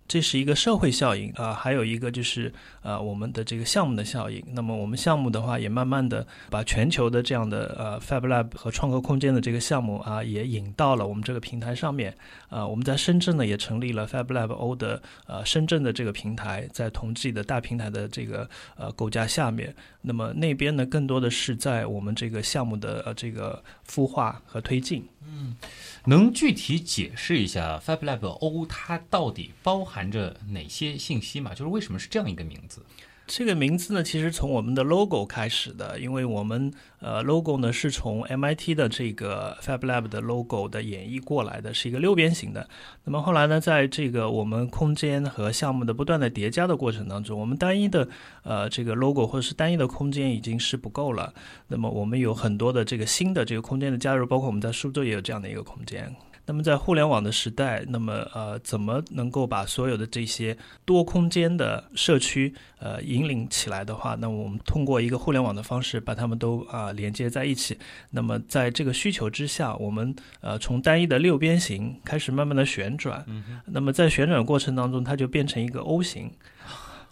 [0.08, 2.52] 这是一个社会效应啊、还有一个就是
[2.82, 4.42] 呃我们的这个项目的效应。
[4.52, 12.16] 那么我们项目的话，也慢慢的把全球的这样的呃 Fab Lab 和创客空间的这个项目啊，也引到了我们这个平台上面。
[12.48, 19.74] 啊、我们在深圳呢也成立了 Fab Lab O 的呃深圳的这个平台，在同济的大平台的这个呃构架下面。
[20.00, 25.04] 那么那边呢，更多的是在我们这个项目的呃这个孵化和推进。
[25.28, 25.56] 嗯
[26.04, 31.54] 能具体解释一下 FabLab O 它到底包含含着哪些信息嘛？
[31.54, 32.84] 就是为什么是这样一个名字？
[33.26, 36.70] 这个名字呢，其实从我们的 logo 开始的，因为我们
[37.00, 42.68] 呃 logo 呢是从 MIT 的这个 Fab Lab 的 logo 的演绎过来的，是一个六边形的。
[43.04, 48.06] 那么后来呢，在这个我们空间和项目的不断的叠加的过程当中，我们单一的
[48.42, 51.32] 呃这个 logo 或者是单一的空间已经是不够了。
[51.68, 56.14] 那么我们有很多的这个新的这个空间的加入，包括我们在苏州也有这样的一个空间。
[56.46, 67.76] 那么在互联网的时代，那么呃，怎么能够把所有的这些多空间的社区呃引领起来的话，那么我们通过一个互联网的方式把它们都啊、连接在一起。
[68.10, 73.26] 那么在这个需求之下，我们呃从单一的六边形开始慢慢的旋转，
[73.66, 76.30] 那么在旋转过程当中，它就变成一个 O 型，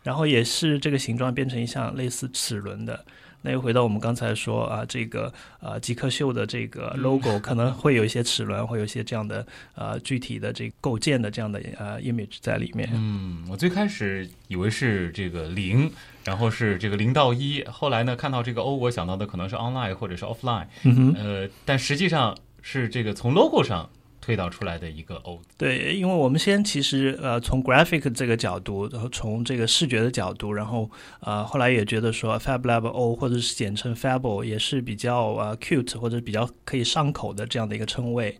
[0.05, 3.05] 然后也是这个形状变成一项类似齿轮的。
[3.47, 5.31] 那又回到我们刚才说啊，这个
[5.61, 12.89] 呃极客秀的这个 logo 可能会有一些齿轮，会有一些这样的呃具体的这个构建的这样的呃 image 在里面。
[12.95, 15.91] 嗯，我最开始以为是这个零，
[16.25, 23.91] 然后是这个零到一，后来呢看到这个 O，我想到的可能是 online 或者是 offline，嗯哼，呃，但实际上是这个从 logo 上
[24.25, 25.39] 推导出来的一个 O。
[25.59, 38.39] 对，因为我们先其实呃从 graphic 这个角度，然后从这个视觉的角度，然后呃后来也觉得说 Fab Lab O 或者是简称 Fable 也是比较呃 cute 或者比较可以上口的这样的一个称谓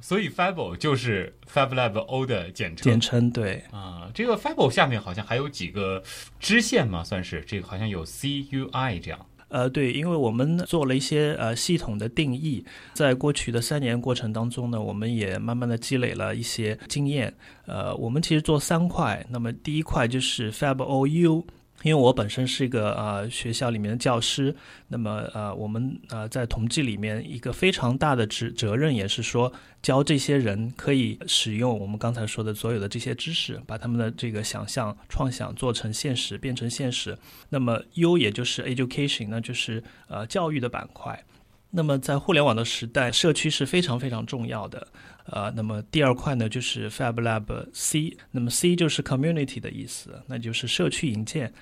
[0.00, 2.84] 所以 Fable 就是 FabLab O 的简称。
[2.84, 3.30] 简称。
[3.30, 6.02] 对，啊，这个 Fable 下面好像还有几个
[6.38, 9.26] 支线嘛，算是这个好像有 C U I 这样。
[9.48, 17.32] 呃，对，因为我们做了一些呃系统的定义，在过去的三年过程当中呢，我们也慢慢的积累了一些经验。
[17.66, 21.46] 呃，我们其实做三块，那么第一块就是 Fab O U。
[21.86, 24.52] 因为我本身是一个呃学校里面的教师，
[24.88, 37.16] 那么呃我们呃在统计里面一个非常大的职责任也是说教这些人可以使用我们刚才说的所有的这些知识，把他们的这个想象、创想做成现实，变成现实。
[37.50, 41.22] 那么 U 也就是 education，那就是呃教育的板块。
[41.70, 44.88] 那么在互联网的时代，社区是非常非常重要的。
[45.28, 51.52] 呃，那么第二块呢，就是 Fab Lab C，那么 C 就是 community 的意思，那就是社区营建。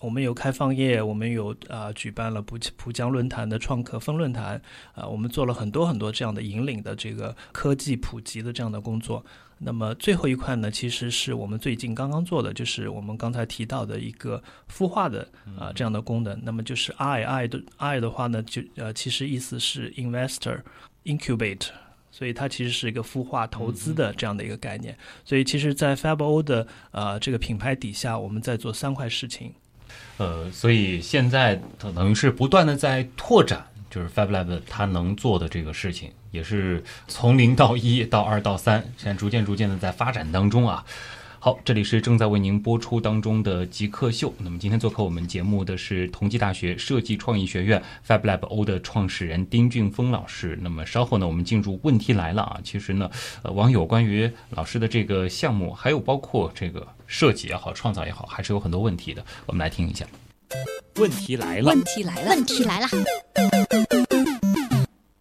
[0.00, 4.60] 我们有开放业，我们有啊、举办了浦浦江论坛的创客分论坛，
[4.92, 9.24] 啊、我们做了很多很多这样的引领的这个科技普及的这样的工作。
[9.56, 15.26] 那么最后一块呢，其实是我们最近刚刚做的，就是我们刚才提到的一个孵化的
[15.58, 16.38] 啊、这样的功能。
[16.42, 20.60] 那么就是 I I 的 I 的话呢，就呃其实意思是 investor
[21.04, 21.68] incubate。
[22.16, 29.52] 所以它其实是一个孵化投资的这样的一个概念，所以其实，在 Fabo 的呃这个品牌底下，我们在做三块事情。
[30.18, 40.86] 呃，所以现在等等于是不断的在拓展，就是 Fab Lab 它能做的这个事情，也是从零到一到二到三，现在逐渐逐渐的在发展当中啊。
[41.44, 44.32] 好，这里是正在为您播出当中的极客秀。
[44.38, 50.58] 那么今天做客我们节目的是同济大学设计创意学院 Fab Lab O 的创始人丁俊峰老师。
[50.62, 52.58] 那么稍后呢，我们进入问题来了啊。
[52.64, 53.10] 其实呢，
[53.42, 59.22] 呃，网友关于老师的这个项目，还有包括这个设计也好、创造也好，还是有很多问题的。
[59.44, 60.06] 我们来听一下。
[60.96, 62.88] 问题来了，问题来了，问题来了，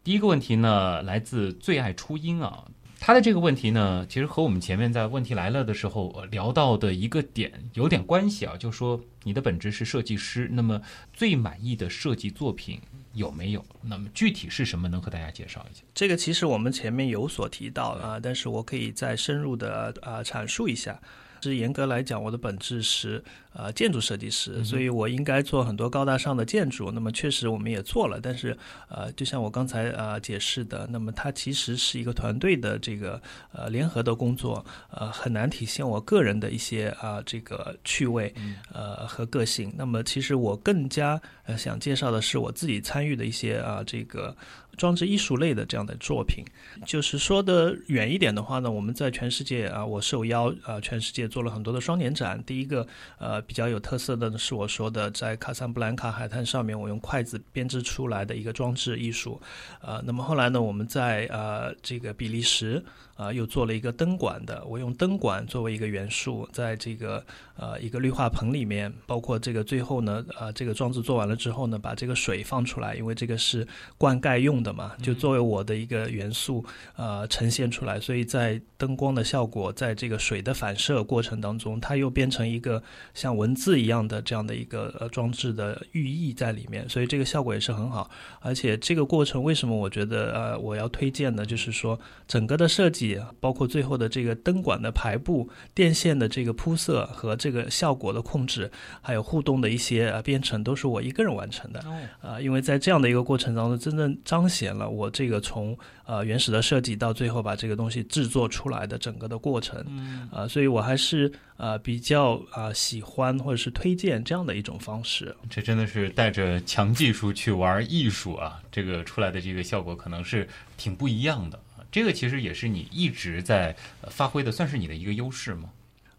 [0.05, 2.63] 第一个问题呢，来自最爱初音啊。
[3.05, 10.81] 他的这个问题呢，其实和我们前面在问题来了的时候聊到的一个点有点关系啊，就说你的本职是设计师，那么
[11.11, 12.79] 最满意的设计作品
[13.11, 13.65] 有没有？
[13.81, 14.87] 那么具体是什么？
[14.87, 15.83] 能和大家介绍一下？
[15.93, 20.97] 这个其实我们前面有所提到啊，但是我可以再深入的啊阐述一下。
[21.43, 23.23] 是严格来讲，我的本质是
[23.53, 26.91] 呃建筑设计师，所以我应该做很多高大上的建筑。
[26.91, 33.21] 那么确实我们也做了，但是呃，就像我刚才呃解释的，那么它其实是一个团队的这个
[33.51, 38.33] 呃联合的工作，呃很难体现我个人的一些啊、这个趣味
[38.71, 39.73] 呃和个性。
[39.77, 44.35] 那么其实我更加呃想介绍的是我自己参与的一些啊、这个。
[44.77, 46.43] 装置艺术类的这样的作品，
[46.85, 52.43] 就是说的远一点的话呢，我们在全世界啊，我受邀啊，全世界做了很多的双年展。
[52.43, 52.85] 第一个
[53.19, 59.39] 呃比较有特色的是我说的，在卡萨布兰卡海滩上面，我用筷子编织出来的一个装置艺术。
[59.81, 62.83] 呃，那么后来呢，我们在呃这个比利时
[63.15, 67.23] 啊、又做了一个灯管的，我用灯管作为一个元素，在这个
[67.55, 82.81] 呃一个绿化棚里面，包括这个最后呢，呃这个装置做完了之后呢，把这个水放出来，因为这个是灌溉用的嘛，就作为我的一个元素呃呈现出来，所以在灯光的效果，在这个水的反射过程当中，它又变成一个
[83.13, 88.09] 像文字一样的这样的一个呃装置的寓意在里面，所以这个效果也是很好。
[88.39, 91.45] 而且这个过程为什么我觉得呃我要推荐呢？
[91.45, 101.83] 就是说整个的设计，包括最后的这个灯管的排布、电线的这个铺设和这个效果的控制，还有互动的一些啊编程，都是我一个人完成的。
[102.21, 115.35] 啊、因为在这样的一个过程当中，真正彰显了我这个从呃原始的设计到最后把这个东西制作出来的整个的过程，嗯，啊、所以我还是呃比较啊、喜欢或者是推荐这样的一种方式。
[115.49, 120.47] 这真的是带着强技术去玩艺术啊，这个出来的这个效果可能是
[120.77, 121.59] 挺不一样的。
[121.93, 125.69] 这个其实也是你一直在呃发挥的，算是你的一个优势吗？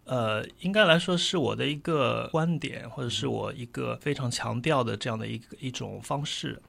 [0.05, 6.61] 呃，应该来说是我的一个观点，或者是我一个非常强调的这样的一个一种方式。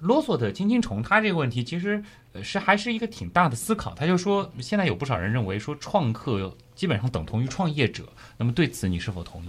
[0.00, 3.94] 啰嗦的金金虫，他这个问题其实呃是还是一个挺大的思考。
[3.94, 9.48] 他就说，现在有不少人认为说创客基本上等同于创业者，那么对此你是否同意？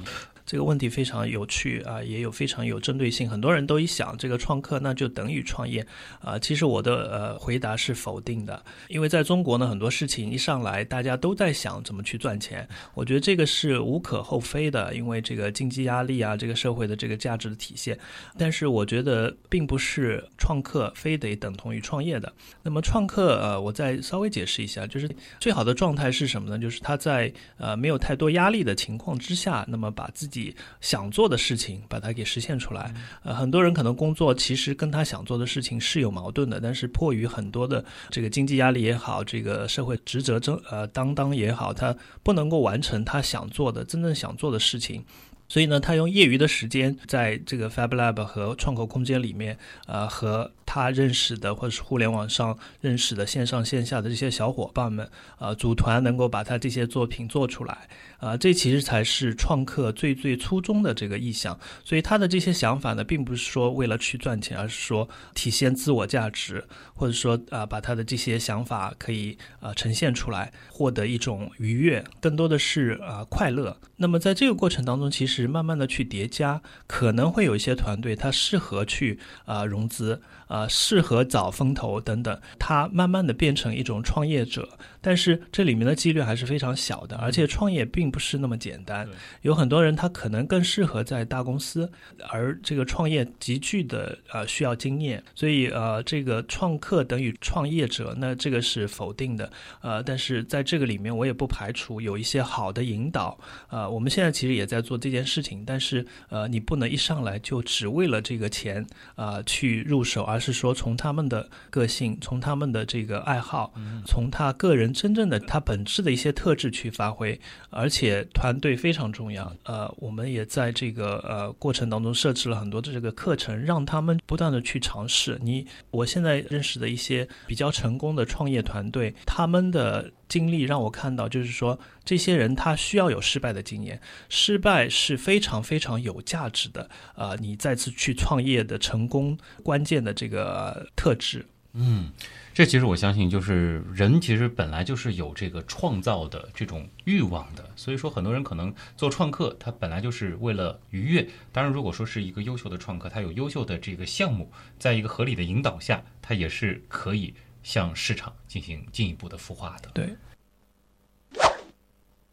[0.52, 3.30] 这个问题非常有趣啊，也有非常有针对性。
[3.30, 5.88] 很多人都一想，这个创客那就等于创业
[6.20, 6.38] 啊。
[6.38, 12.68] 其实我的呃回答是否定的，因为在中国呢，很多事情一上来，大家都在想怎么去赚钱。
[12.94, 17.98] 我觉得这个是无可厚非的，因为这个经济压力啊，这个社会的这个价值的体现。
[18.38, 22.30] 但是我觉得并不是创客非得等同于创业的。
[22.62, 26.60] 那么创客呃，我再稍微解释一下，就是最好的状态是什么呢？
[26.60, 30.41] 就是他在呃没有太多压力的情况之下，那么把自己
[30.80, 32.94] 想做的事情把它给实现出来。
[33.24, 45.04] 呃，很多人可能工作其实跟他想做的事情是有矛盾的，但是迫于很多的这个经济压力也好，这个社会职责争呃当当也好，他不能够完成他想做的真正想做的事情。
[45.48, 55.06] 所以呢，他用业余的时间，在这个 Fab Lab 和创客空间里面，呃，和他认识的或者是互联网上认识的线上线下的这些小伙伴们，
[55.38, 61.60] 呃，组团能够把他这些作品做出来，啊，这其实才是创客最最初衷的这个意向。
[61.84, 66.64] 所以他的这些想法呢，并不是说为了去赚钱，而是说体现自我价值，
[66.94, 73.76] 或者说啊，把他的这些想法可以啊呈现出来，获得一种愉悦，更多的是啊快乐。
[73.98, 80.22] 那么在这个过程当中，其实慢慢的去叠加，可能会有一些团队它适合去啊融资。
[80.52, 84.70] 啊，适合找风投等等，他慢慢的变成一种创业者，
[85.02, 89.08] 但是这里面的几率还是非常小的，而且创业并不是那么简单，
[89.42, 91.92] 有很多人他可能更适合在大公司，
[92.30, 103.38] 而这个创业极具的呃需要经验，所以呃这个创客等于创业者，那这个是否定的，呃，但是在这个里面我也不排除有一些好的引导，
[103.70, 108.86] 呃，我们现在其实也在做这件事情，但是呃你不能一上来就只为了这个钱
[109.16, 113.74] 啊去入手，而是说从他们的个性，从他们的这个爱好，
[114.06, 117.40] 从他个人真正的他本质的一些特质去发挥，
[117.70, 119.56] 而且团队非常重要。
[119.64, 125.38] 呃，我们也在这个呃过程当中设置了很多的这个课程，让他们不断的去尝试。
[125.42, 136.90] 你我现在认识的一些比较成功的创业团队，他们的经历让我看到，就是说这些人他需要有失败的经验，失败是非常非常有价值的。
[137.16, 141.46] 呃，你再次去创业的成功关键的这个特质。
[141.74, 142.12] 嗯，
[142.54, 151.28] 这其实我相信，就是人其实本来就是有这个创造的这种欲望的，所以说很多人可能做创客，他本来就是为了愉悦。
[151.52, 159.90] 当然，如果说是一个优秀的创客，他有优秀的这个项目，在一个合理的引导下，他也是可以向市场进行进一步的孵化的。
[159.94, 160.10] 对。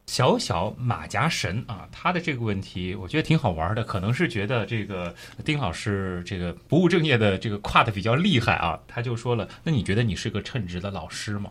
[0.09, 11.51] 小小马甲神啊，他的这个问题我觉得挺好玩的，可能是觉得这个丁老师这个不务正业的这个跨的比较厉害啊，他就说了，那你觉得你是个称职的老师吗？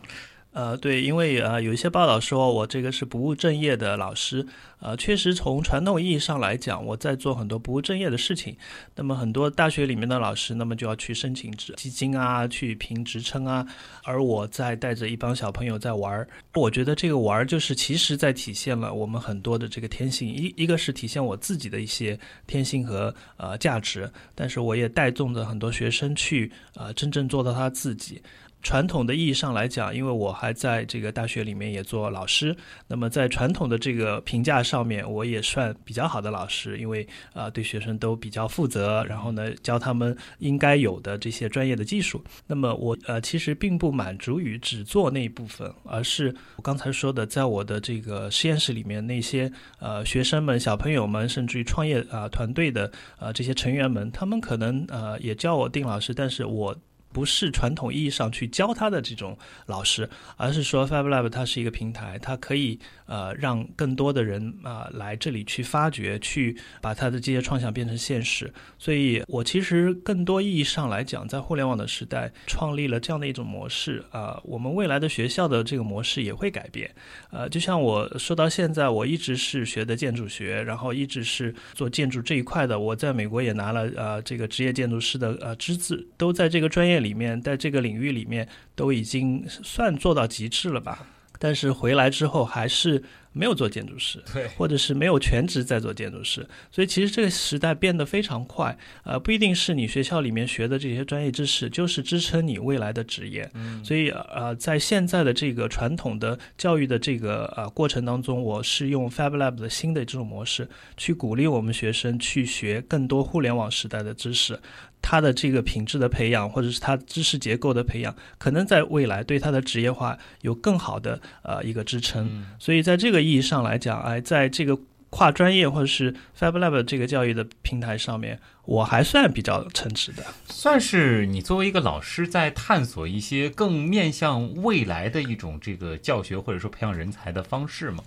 [0.58, 4.43] 呃，对，因为呃有一些报道说我这个是不务正业的老师，
[4.80, 8.58] 呃，确实从传统意义上来讲，我在做很多不务正业的事情。
[8.95, 13.68] 那么很多大学里面的老师，那么就要去申请职基金啊，去评职称啊，
[14.03, 16.28] 而我在带着一帮小朋友在玩儿。
[16.55, 28.20] 我觉得这个玩儿就是其实在体现了我们很多的这个天性，一一个是体现我自己的一些天性和呃价值，但是我也带动着很多学生去呃真正做到他自己。
[28.64, 32.55] 传统的意义上来讲，因为我还在这个大学里面也做老师，
[32.88, 42.22] 那么在传统的这个评价上面，我也算比较好的老师，因为啊对学生都比较负责，然后呢教他们应该有的这些专业的技术。
[42.45, 49.49] 那么我呃其实并不满足于只做那一部分，而是我刚才说的，在我的这个实验室里面那些
[49.80, 56.76] 呃学生们、小朋友们，甚至于创业啊团队的呃这些成员们，他们可能呃也叫我丁老师，但是我。
[57.18, 68.53] 不是传统意义上去教他的这种老师，而是说 FabLab 它是一个平台，它可以呃让更多的人啊来这里去发掘，去把他的这些创想变成现实。
[68.78, 76.91] 所以我其实更多意义上来讲，在互联网的时代，创立了这样的一种模式啊，我们未来的学校的这个模式也会改变。
[77.32, 82.78] 呃，就像我说到现在，我一直是学的建筑学，然后一直是做建筑这一块的。
[82.78, 86.97] 我在美国也拿了呃这个职业建筑师的呃资质，都在这个专业。
[86.97, 91.05] 里面在这个领域里面都已经算做到极致了吧？
[91.40, 96.48] 但是回来之后还是没有做建筑师，对，或者是没有全职在做建筑师。
[96.72, 103.48] 所以其实这个时代变得非常快，呃，不一定是你学校里面学的这些专业知识就是支撑你未来的职业。
[103.54, 114.60] 嗯，所以呃，在现在的这个传统的教育的这个呃过程当中，我是用 FabLab 的新的这种模式去鼓励我们学生去学更多互联网时代的知识。
[115.02, 122.45] 他的这个品质的培养，或者是他知识结构的培养，可能在未来对他的职业化有更好的呃一个支撑。
[122.60, 124.78] 所以在这个意义上来讲，哎，在这个
[125.10, 130.26] 跨专业或者是 FabLab 这个教育的平台上面，我还算比较称职的。
[130.50, 138.04] 算是你作为一个老师，在探索一些更面向未来的一种这个教学或者说培养人才的方式吗？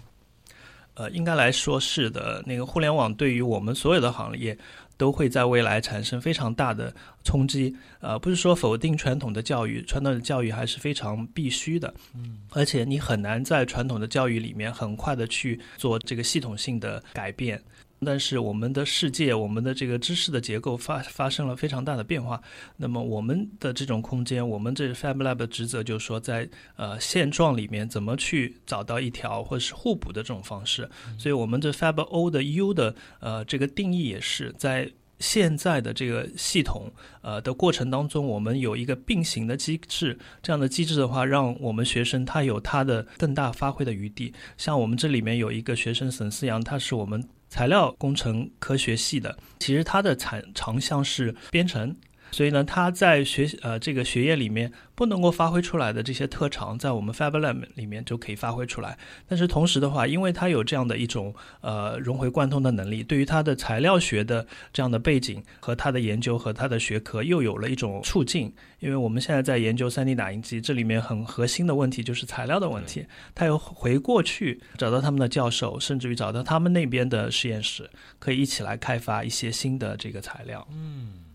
[0.94, 2.42] 呃，应该来说是的。
[2.44, 4.58] 那个互联网对于我们所有的行业。
[5.00, 6.94] 都会在未来产生非常大的
[7.24, 17.62] 冲击，呃，不是说否定传统的教育，传统的教育还是非常必须的，嗯，而且你很难在传统的教育里面很快的去做这个系统性的改变。
[18.04, 22.40] 但是我们的世界，我们的这个知识的结构发发生了非常大的变化。
[22.76, 30.88] 那么我们的这种空间，我们这 FabLab 的职责就是说，在呃现状里面怎么去找到一条或者是互补的这种方式。
[31.18, 34.90] 所以我们这 FabO 的 U 的呃这个定义也是在。
[35.22, 36.90] 现在的这个系统
[37.20, 44.32] 呃的过程当中，我们有一个并行的机制，这样的机制的话，让我们学生他有他的更大发挥的余地。
[44.56, 51.94] 像我们这里面有一个学生沈思阳，他是我们材料工程科学系的，其实它的产长项是编程。
[52.30, 58.98] 所以呢，他在学呃这个学业里面不能够发挥出来的这些特长，在我们 FabLab 里面就可以发挥出来。
[59.28, 68.52] 但是同时的话，因为他有这样的一种呃融会贯通的能力，对于他的材料学的这样的背景和他的研究和他的学科又有了一种促进。
[68.78, 73.04] 因为我们现在在研究 3D 打印机，这里面很核心的问题就是材料的问题。
[73.34, 80.66] 他又回过去找到他们的教授，甚至于找到他们那边的实验室，可以一起来开发一些新的这个材料。
[80.70, 81.29] 嗯。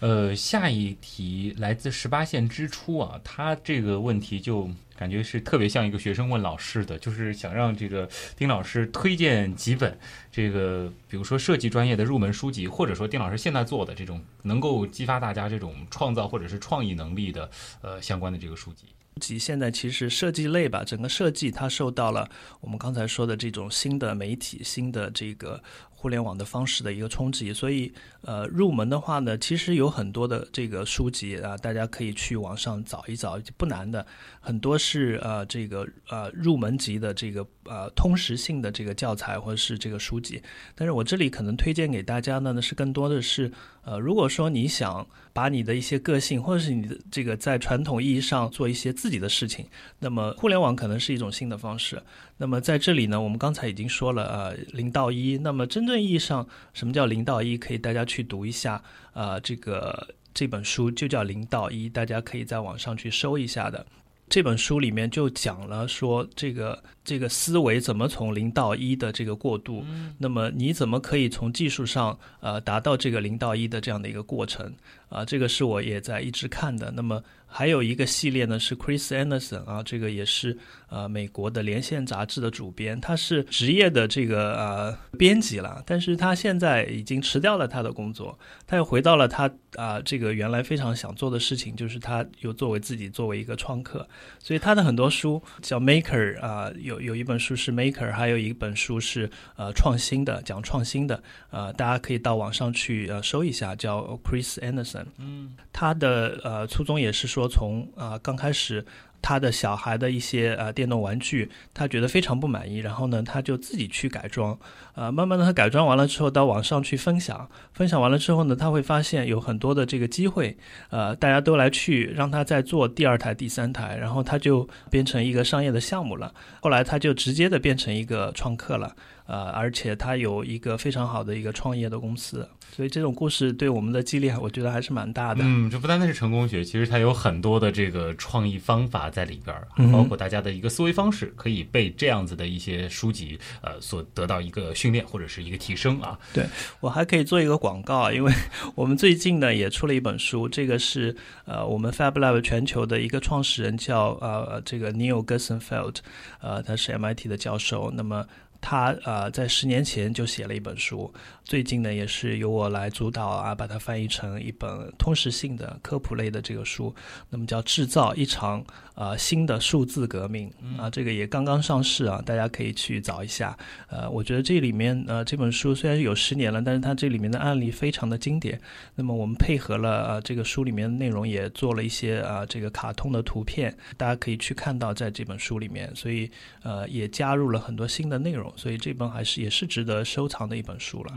[0.00, 9.98] 呃，下一题来自十八线之初啊，他这个问题就感觉是特别像一个学生问老师的，就是想让这个丁老师推荐几本
[10.32, 17.50] 这个，比如说设计专业的入门书籍，或者说丁老师现在做的这种能够激发大家这种创造或者是创意能力的
[17.82, 18.86] 呃相关的这个书籍。
[19.20, 22.26] 及现在其实设计类吧，整个设计它受到了
[22.60, 25.62] 我们刚才说的这种新的媒体、新的这个。
[26.00, 27.92] 互联网的方式的一个冲击，所以
[28.22, 34.06] 呃，入门的话呢，其实有很多的这个书籍啊，大家可以去网上找一找，不难的，
[34.40, 40.42] 很多是呃这个呃入门级的这个呃通识性的这个教材或者是这个书籍。
[40.74, 43.50] 但是我这里可能推荐给大家呢，呢是更多的是
[43.82, 49.66] 呃，如果说你想把你的一些个性或者是你的这个在传统意义上做一些自己的事情，
[49.98, 52.02] 那么互联网可能是一种新的方式。
[52.36, 57.56] 那么在这里呢，我们刚才已经说了呃零到一，那么真正意义上，什么叫零到一？
[57.56, 58.82] 可以大家去读一下，
[59.12, 63.86] 呃，这个这本书就叫零到一，大家可以在网上去搜一下的。
[64.28, 69.84] 这本书里面就讲了说，这个这个思维怎么从零到一的这个过渡，
[70.18, 74.74] 那么你怎么可以从技术上呃达到这个零到一的这样的一个过程
[75.08, 75.24] 啊？
[75.24, 76.92] 这个是我也在一直看的。
[76.96, 77.22] 那么。
[77.52, 80.56] 还有一个系列呢，是 Chris Anderson 啊，这个也是
[80.88, 94.08] 呃美国的连线杂志的主编，他是职业的这个呃编辑了，但是他现在已经辞掉了他的工作，他又回到了他啊这个原来非常想做的事情，就是他有作为自己作为一个创客，
[94.38, 107.40] 所以他的很多书叫 Maker 啊，有有一本书是 Maker，还有一本书是呃创新的，讲创新的，呃大家可以到网上去呃搜一下，叫 Chris Anderson，嗯，他的呃初衷也是说。
[107.40, 108.84] 说从啊刚开始，
[109.22, 114.58] 他的小孩的一些呃电动玩具，他觉得非常不满意，然后呢，他就自己去改装，
[114.94, 120.56] 呃，慢慢的他改装完了之后，到网上去分享，分享完了之后呢，他会发现有很多的这个机会，
[120.90, 128.94] 呃，大家都来去让他再做第二台、第三台，然后他就变成一个商业的项目了，后来他就直接的变成一个创客了。
[129.26, 135.42] 呃，而且他有一个非常好的一个创业的公司，所以这种故事对我们的激励，我觉得还是蛮大的。
[135.44, 146.18] 嗯，这不单单是成功学，其实它有很多的这个创意方法在里边儿，包括大家的一个思维方式，可以被这样子的一些书籍呃所得到一个训练或者是一个提升啊。
[146.32, 146.46] 对
[146.80, 148.32] 我还可以做一个广告，因为
[148.74, 151.14] 我们最近呢也出了一本书，这个是
[151.44, 155.96] 呃我们 FabLab 全球的一个创始人叫呃这个 Neil Gershenfeld，
[156.40, 158.24] 呃他是 MIT 的教授，那么。
[158.60, 161.12] 他呃，在十年前就写了一本书，
[161.44, 166.94] 最近呢，也是由我来主导啊，把它翻译成一本通识性的科普类的这个书，
[167.30, 168.64] 那么叫《制造一场
[169.00, 173.56] 呃新的数字革命》啊，这个也刚刚上市啊，大家可以去找一下。
[173.88, 178.60] 呃，我觉得这里面呃这本书虽然有十年了，但是它这里面的案例非常的经典。
[178.94, 186.30] 那么我们配合了呃这个书里面的内容，也做了一些啊这个卡通的图片，大家可以去看到在这本书里面，所以
[186.62, 188.52] 呃也加入了很多新的内容。
[188.54, 191.14] 所以这本还是也是值得收藏的一本书了。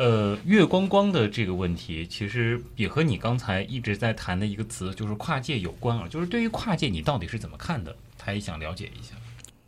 [0.00, 6.08] 呃，月光光的这个问题，其实也和你刚才一直在谈的一个词，就是跨界有关啊。
[6.08, 7.94] 就是对于跨界，你到底是怎么看的？
[8.16, 9.14] 他也想了解一下。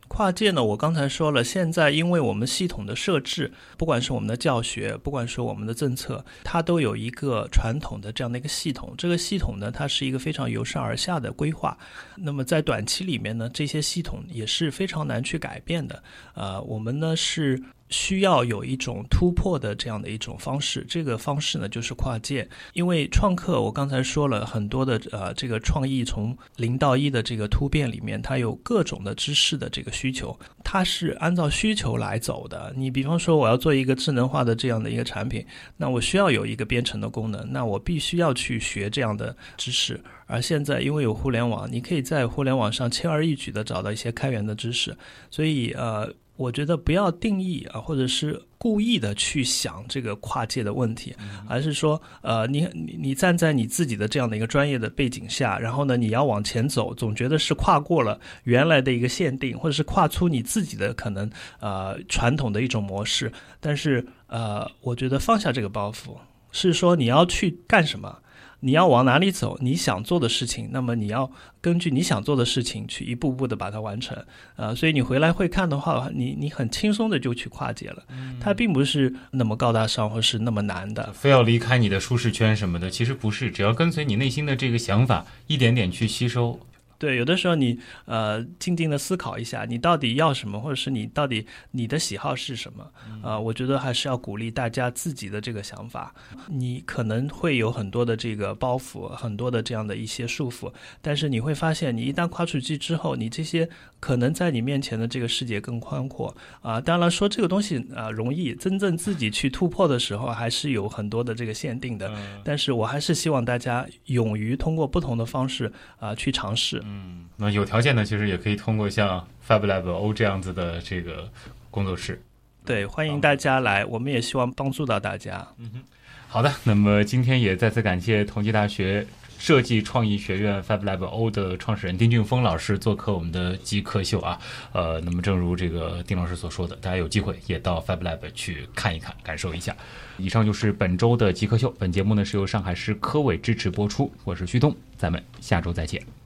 [0.09, 0.65] 跨界呢？
[0.65, 8.95] 我刚才说了，现在因为我们系统的设置，不管是我们的教学，不管是我们的政策，它都有一个传统的这样的一个系统。
[8.97, 11.77] 这个系统呢，它是一个非常由上而下的规划。
[12.17, 16.03] 那么在短期里面呢，这些系统也是非常难去改变的。
[16.33, 17.63] 呃，我们呢是。
[17.93, 22.49] 需要有一种突破的这样的一种方式，这个方式呢就是跨界。
[22.73, 32.73] 因为创客，我刚才说了很多的呃，这个创意从零到一的这个突变里面，它有各种的知识的这个需求，它是按照需求来走的。
[32.75, 35.45] 你比方说，我要做一个智能化的这样的一个产品，
[35.77, 40.03] 那我需要有一个编程的功能，那我必须要去学这样的知识。
[40.27, 44.97] 而现在因为有互联网，你可以在互联网上轻而易举的找到一些开源的知识，
[45.31, 46.11] 所以呃。
[46.43, 51.15] 我觉得不要定义啊，或者是故意的去想这个跨界的问题，
[51.49, 61.31] 而是说，呃，你你你站在你自己的这样的一个专业的背景下，然后呢，你要往前走，总觉得是跨过了原来的一个限定，或者是跨出你自己的可能
[61.61, 63.33] 呃传统的一种模式。
[63.61, 66.17] 但是呃，我觉得放下这个包袱，
[66.51, 68.19] 是说你要去干什么。
[68.65, 69.59] 你要往哪里走？
[69.61, 71.29] 你想做的事情，那么你要
[71.61, 74.17] 根据你想做的事情去一步步的把它完成。
[74.55, 78.05] 呃，所以你回来会看的话，你你很轻松的就去跨界了。
[78.41, 81.13] 它并不是那么高大上或是那么难的。
[81.13, 86.61] 非要离开你的舒适圈什么的，其实不是，只要跟随你内心的这个想法，一点点去吸收。
[87.03, 92.89] 对，有的时候你呃静静的思考一下，你到底要什么，或者是你到底你的喜好是什么？
[93.25, 96.15] 呃，我觉得还是要鼓励大家自己的这个想法。
[96.49, 103.69] 你可能会有很多的这个包袱，很多的这样的一些束缚，但是你会发现，你一旦跨出去之后，你这些
[104.03, 106.81] 可能在你面前的这个世界更宽阔啊。
[106.81, 112.11] 当然说这个东西啊容易，真正自己去突破的时候，还是有很多的这个限定的。
[112.43, 116.83] 但是我还是希望大家勇于通过不同的方式啊去尝试。
[116.85, 121.31] 嗯，那有条件呢，其实也可以通过像 FabLab O 这样子的这个
[121.71, 122.21] 工作室，
[122.65, 125.47] 对，欢迎大家来，我们也希望帮助到大家。
[125.59, 125.83] 嗯哼，
[126.27, 129.07] 好的，那么今天也再次感谢同济大学
[129.43, 134.39] 设计创意学院 FabLab O 的创始人丁俊峰老师做客我们的极客秀啊。
[134.73, 139.77] 呃，那么正如这个丁老师所说的，大家有机会也到 FabLab 去看一看，感受一下。
[140.17, 146.22] 以上就是本周的极客秀，本节目呢是由上海市科委支持播出，我是旭东，咱们下周再见。